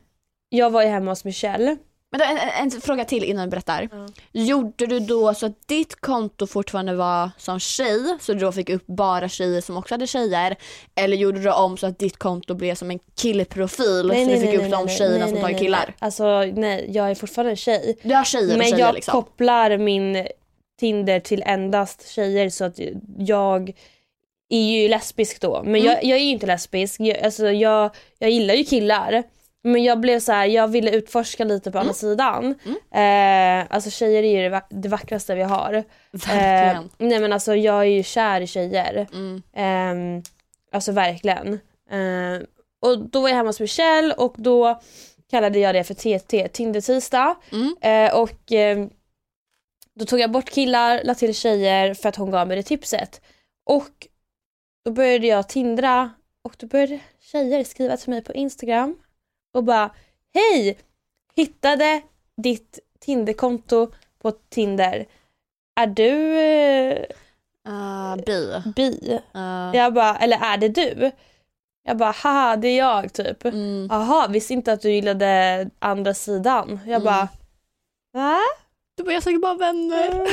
[0.50, 1.78] jag var ju hemma hos Michelle.
[2.14, 3.90] Men då, en, en, en fråga till innan du berättar.
[3.92, 4.08] Ja.
[4.32, 8.70] Gjorde du då så att ditt konto fortfarande var som tjej, så du då fick
[8.70, 10.56] upp bara tjejer som också hade tjejer?
[10.96, 14.54] Eller gjorde du om så att ditt konto blev som en killprofil så du fick
[14.54, 15.86] upp de tjejerna som tagit killar?
[15.88, 15.96] Nej.
[16.00, 17.98] Alltså nej, jag är fortfarande tjej.
[18.04, 19.12] Du har tjejer Men tjejer jag liksom?
[19.12, 20.28] kopplar min
[20.80, 22.80] Tinder till endast tjejer så att
[23.18, 23.74] jag
[24.50, 25.64] är ju lesbisk då.
[25.64, 25.86] Men Mm.
[25.86, 27.00] jag, jag är ju inte lesbisk.
[27.02, 29.24] Jag, alltså, jag, jag gillar ju killar.
[29.64, 32.56] Men jag blev så här, jag ville utforska lite på andra sidan.
[32.92, 35.84] Eh, alltså tjejer är ju det, va- det vackraste vi har.
[36.12, 36.76] Verkligen.
[36.76, 39.08] Eh, nej men alltså jag är ju kär i tjejer.
[39.14, 39.42] Mm.
[39.56, 40.24] Ehm,
[40.72, 41.60] alltså verkligen.
[41.92, 42.46] Ehm,
[42.82, 44.82] och då var jag hemma hos Michelle och då
[45.30, 47.36] kallade jag det för TT, Tinder-tisdag.
[47.52, 47.76] Mm.
[47.82, 48.90] Eh, och ehm,
[49.96, 53.22] då tog jag bort killar, la till tjejer för att hon gav mig det tipset.
[53.66, 54.08] Och
[54.86, 56.12] då började jag tindra
[56.44, 58.96] och då började tjejer skriva till mig på Instagram
[59.54, 59.90] och bara
[60.34, 60.78] Hej!
[61.36, 62.02] Hittade
[62.38, 63.92] ditt Tinderkonto
[64.22, 65.06] på Tinder.
[65.76, 66.14] Är du
[67.68, 68.62] Uh, bi.
[68.76, 69.20] bi?
[69.36, 71.12] Uh, Jag bara, eller är det du?
[71.84, 73.46] Jag bara haha det är jag typ.
[73.46, 73.88] Mm.
[73.92, 76.80] Jaha, visste inte att du gillade andra sidan.
[76.86, 77.04] Jag Mm.
[77.04, 77.28] bara
[78.14, 78.38] va?
[78.98, 80.28] Du bara, jag söker bara vänner.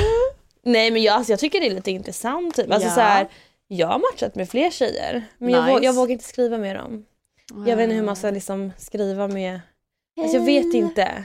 [0.62, 2.72] Nej men jag, alltså, jag tycker det är lite intressant typ.
[2.72, 2.94] Alltså, Ja.
[2.94, 3.28] så här,
[3.68, 5.84] jag har matchat med fler tjejer men jag, vå- Nice.
[5.84, 7.04] jag vågar inte skriva med dem.
[7.66, 9.60] Jag vet inte hur man ska liksom skriva med,
[10.20, 11.24] alltså, jag vet inte.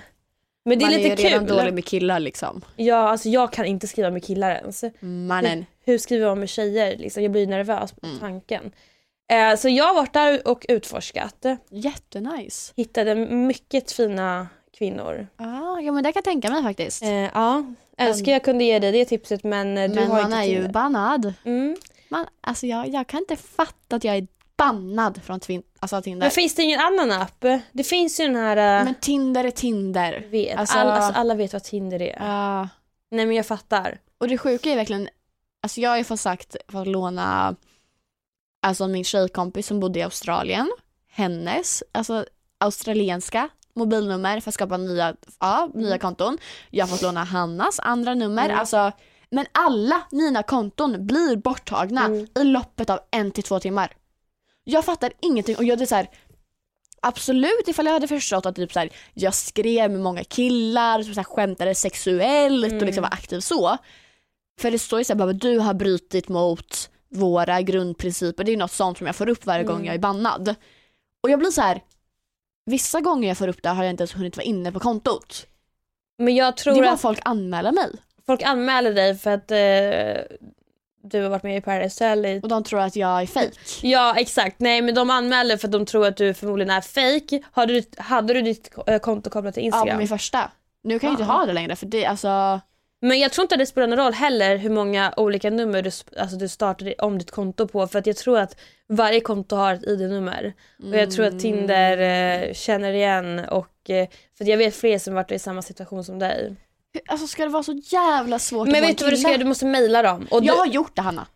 [0.65, 1.57] Men det är man lite är ju redan kul.
[1.57, 2.61] dålig med killar liksom.
[2.75, 4.83] Ja, alltså, jag kan inte skriva med killar ens.
[4.99, 5.65] Mannen.
[5.85, 6.97] Hur skriver man med tjejer?
[6.97, 7.23] Liksom?
[7.23, 8.19] Jag blir nervös på Mm.
[8.19, 8.71] tanken.
[9.31, 11.45] Eh, så jag har varit där och utforskat.
[11.69, 12.73] Jättenice.
[12.75, 14.47] Hittade mycket fina
[14.77, 15.27] kvinnor.
[15.37, 17.03] Ah, ja men det kan jag tänka mig faktiskt.
[17.03, 20.25] Eh, ja, önskar jag kunde ge dig det tipset men eh, du men har man
[20.25, 21.33] inte är ju bannad.
[21.43, 21.75] Mm.
[22.09, 26.25] Man, alltså jag, jag kan inte fatta att jag är bannad från twin, alltså Tinder.
[26.25, 27.45] Men finns det ingen annan app?
[27.71, 28.57] Det finns ju den här...
[28.79, 30.25] eh, Men Tinder är Tinder.
[30.29, 30.57] vet.
[30.57, 32.15] alltså- alla, alltså, alla vet vad Tinder är.
[32.19, 32.69] Ja.
[33.11, 33.99] Nej men jag fattar.
[34.17, 35.09] och det sjuka är verkligen,
[35.63, 37.55] alltså jag har ju fått sagt, fått låna,
[38.61, 40.71] alltså min tjejkompis som bodde i Australien,
[41.11, 42.25] hennes, alltså
[42.57, 46.37] australienska mobilnummer för att skapa nya, ja, nya konton.
[46.69, 48.59] Jag har fått låna Hannas andra nummer, Mm.
[48.59, 48.91] alltså
[49.29, 52.27] men alla mina konton blir borttagna Mm.
[52.39, 53.93] i loppet av en till två timmar.
[54.67, 56.09] Jag fattar ingenting och jag är så här,
[57.01, 61.13] Absolut ifall jag hade förstått att typ så här, jag skrev med många killar, så
[61.13, 63.77] här, skämtade sexuellt och liksom var aktiv så.
[64.59, 68.43] För det står ju såhär du har brutit mot våra grundprinciper.
[68.43, 69.85] Det är något sånt som jag får upp varje gång Mm.
[69.85, 70.55] jag är bannad.
[71.23, 71.81] Och jag blir så här.
[72.65, 75.45] Vissa gånger jag får upp det har jag inte ens hunnit vara inne på kontot.
[76.17, 77.91] Men jag Det tror är bara att folk anmäler mig
[78.25, 80.37] folk anmäler dig för att eh,
[81.05, 83.51] du har varit med i Paradise Hotel och de tror att jag är fake.
[83.81, 87.41] Ja exakt, nej men de anmäler för att de tror att du förmodligen är fake.
[87.51, 89.95] Hade du, hade du ditt eh, konto kopplat till Ja, Instagram?
[89.95, 90.51] på min första.
[90.83, 91.27] Nu kan jag inte Ja.
[91.39, 92.61] ha det längre för det alltså.
[93.01, 96.37] Men jag tror inte det spelar någon roll heller hur många olika nummer du, alltså,
[96.37, 98.57] du startade om ditt konto på för att jag tror att
[98.89, 100.53] varje konto har ett ID-nummer.
[100.91, 101.97] Och jag tror att Tinder
[102.47, 106.19] eh, känner igen och eh, för jag vet fler som varit i samma situation som
[106.19, 106.55] dig.
[107.07, 109.37] Alltså ska det vara så jävla svårt Men att vet du vad du ska göra?
[109.37, 110.27] Du måste mejla dem.
[110.31, 111.27] Och du, Jag har gjort det Hanna.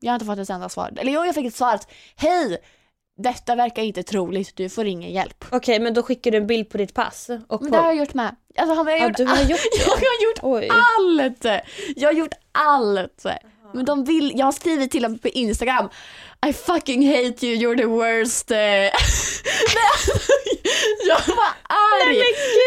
[0.00, 0.92] Jag har inte fått ett enda svar.
[0.96, 2.58] Eller jo, jag fick ett svar att hej,
[3.18, 5.44] detta verkar inte troligt, du får ingen hjälp.
[5.50, 7.30] Okej men då skickar du en bild på ditt pass.
[7.48, 8.36] Och Men det har jag gjort med.
[8.56, 10.68] Alltså, han, jag, Ja, har gjort du har gjort jag har gjort Oj.
[10.70, 11.62] allt!
[11.96, 13.26] Jag har gjort allt.
[13.72, 15.88] Men de vill, jag har skrivit till dem på Instagram
[16.48, 18.50] I fucking hate you, you're the worst.
[18.50, 18.58] eh."
[18.94, 20.22] Alltså,
[21.06, 22.16] jag var arg.
[22.18, 22.24] Nej,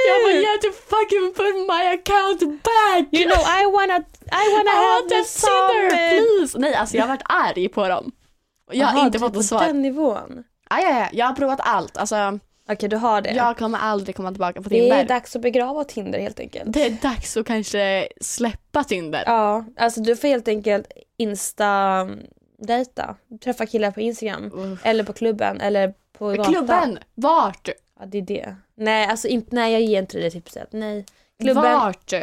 [0.08, 3.08] jag bara you have to fucking put my account back.
[3.12, 3.98] You know I wanna,
[4.32, 5.90] I wanna I have want this summer.
[5.90, 6.58] please.
[6.60, 8.12] Nej alltså jag har varit arg på dem.
[8.72, 9.66] Jag har Jaha, inte fått på något svar.
[9.66, 10.44] den nivån.
[10.70, 11.10] Aj, aj, aj.
[11.14, 11.98] Jag har provat allt.
[11.98, 12.40] Alltså,
[12.70, 13.32] Okej du har det.
[13.32, 15.06] jag kommer aldrig komma tillbaka på det är Tinder.
[15.06, 16.74] dags att begrava Tinder helt enkelt.
[16.74, 19.24] Det är dags att kanske släppa Tinder.
[19.26, 23.16] Ja, alltså du får helt enkelt insta-dejta.
[23.44, 24.52] Träffa killar på Instagram.
[24.54, 24.80] Uff.
[24.84, 26.54] Eller på klubben eller på gatan.
[26.54, 27.70] Klubben, vart?
[28.00, 28.56] Ja det är det.
[28.76, 30.68] Nej alltså inte, nej jag ger inte dig det tipset.
[30.72, 31.06] Nej.
[31.44, 31.64] Klubben.
[31.64, 32.14] Vart?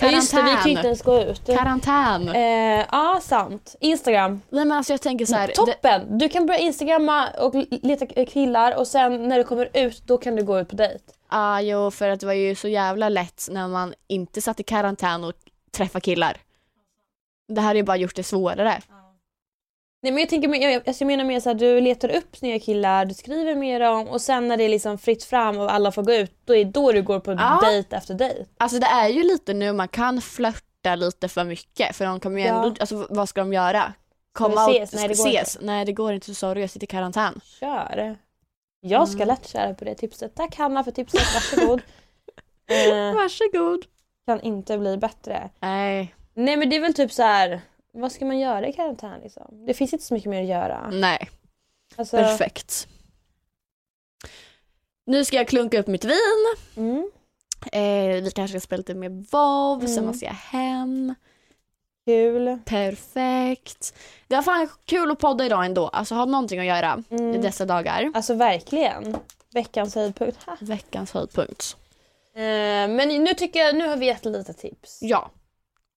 [0.00, 0.70] Ja just det, vi kan ju Karantän.
[0.70, 1.46] inte ens gå ut.
[1.46, 2.28] Karantän.
[2.28, 3.76] Eh, ja sant.
[3.80, 4.40] Instagram.
[4.50, 5.46] Nej men alltså jag tänker så här.
[5.46, 6.18] det, Toppen!
[6.18, 10.36] Du kan börja instagramma och leta killar och sen när du kommer ut då kan
[10.36, 11.04] du gå ut på dejt.
[11.28, 14.62] ah, jo för att det var ju så jävla lätt när man inte satt i
[14.62, 15.32] karantän och
[15.70, 16.36] träffa killar.
[17.48, 18.80] Det här har ju bara gjort det svårare.
[20.02, 22.58] Nej men jag tänker, jag, alltså jag menar mer så här, du letar upp nya
[22.58, 25.92] killar, du skriver med dem och sen när det är liksom fritt fram och alla
[25.92, 27.60] får gå ut, då är det då du går på Ja.
[27.62, 28.44] dejt efter dejt.
[28.58, 32.40] Alltså det är ju lite nu man kan flörta lite för mycket för de kommer
[32.40, 32.54] ju Ja.
[32.64, 33.92] ändå, alltså vad ska de göra?
[34.32, 34.92] Komma ses?
[34.92, 35.58] och Nej, det går ses?
[35.60, 37.40] Nej det går inte, sorry jag sitter i karantän.
[37.60, 38.16] Kör.
[38.80, 39.28] Jag ska Mm.
[39.28, 40.34] lätt köra på det tipset.
[40.34, 41.80] Tack Hanna för tipset, varsågod.
[42.70, 43.84] eh, Varsågod.
[44.26, 45.50] kan inte bli bättre.
[45.60, 46.14] Nej.
[46.34, 47.60] Nej men det är väl typ så här.
[48.00, 49.66] Vad ska man göra i karantän liksom?
[49.66, 50.90] Det finns inte så mycket mer att göra.
[50.92, 51.30] Nej,
[51.96, 52.88] Alltså, perfekt.
[55.06, 56.54] Nu ska jag klunka upp mitt vin.
[56.76, 57.10] mm,
[57.72, 59.08] Eh, vi kanske ska spela lite mer
[59.88, 60.06] sen Mm.
[60.06, 61.14] måste jag hem.
[62.06, 62.58] kul.
[62.64, 63.94] Perfekt.
[64.28, 65.88] Det var fan kul att podda idag ändå.
[65.88, 67.42] Alltså ha någonting att göra i Mm.
[67.42, 68.10] dessa dagar.
[68.14, 69.16] Alltså verkligen.
[69.52, 70.42] Veckans höjdpunkt.
[70.44, 70.56] Ha.
[70.60, 71.76] Veckans höjdpunkt.
[72.34, 72.40] Eh,
[72.88, 74.98] men nu tycker jag, nu har vi gett lite tips.
[75.02, 75.30] Ja.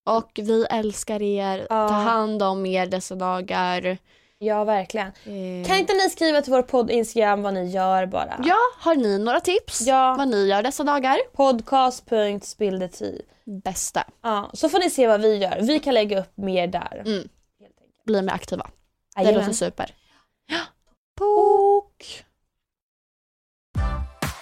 [0.06, 1.58] Och vi älskar er.
[1.70, 1.88] Ja.
[1.88, 3.98] Ta hand om er dessa dagar.
[4.42, 5.08] Ja verkligen.
[5.08, 8.40] Eh, Kan inte ni skriva till vår podd Instagram vad ni gör bara?
[8.46, 9.82] Ja, har ni några tips?
[9.82, 10.16] Ja.
[10.18, 11.18] Vad ni gör dessa dagar?
[11.36, 13.22] Podcast.spilldeti.
[13.64, 14.04] Bästa.
[14.22, 15.60] Ja, så får ni se vad vi gör.
[15.62, 17.04] Vi kan lägga upp mer där.
[17.06, 17.28] Mm.
[18.06, 18.64] Bli mer aktiva.
[19.16, 19.42] Det Jajamän.
[19.42, 19.96] låter super.
[20.52, 20.60] Ja.
[21.20, 22.24] Bok.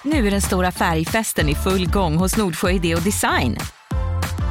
[0.04, 3.58] Nu är den stora färgfesten i full gång hos Nordsjö Idé och Design.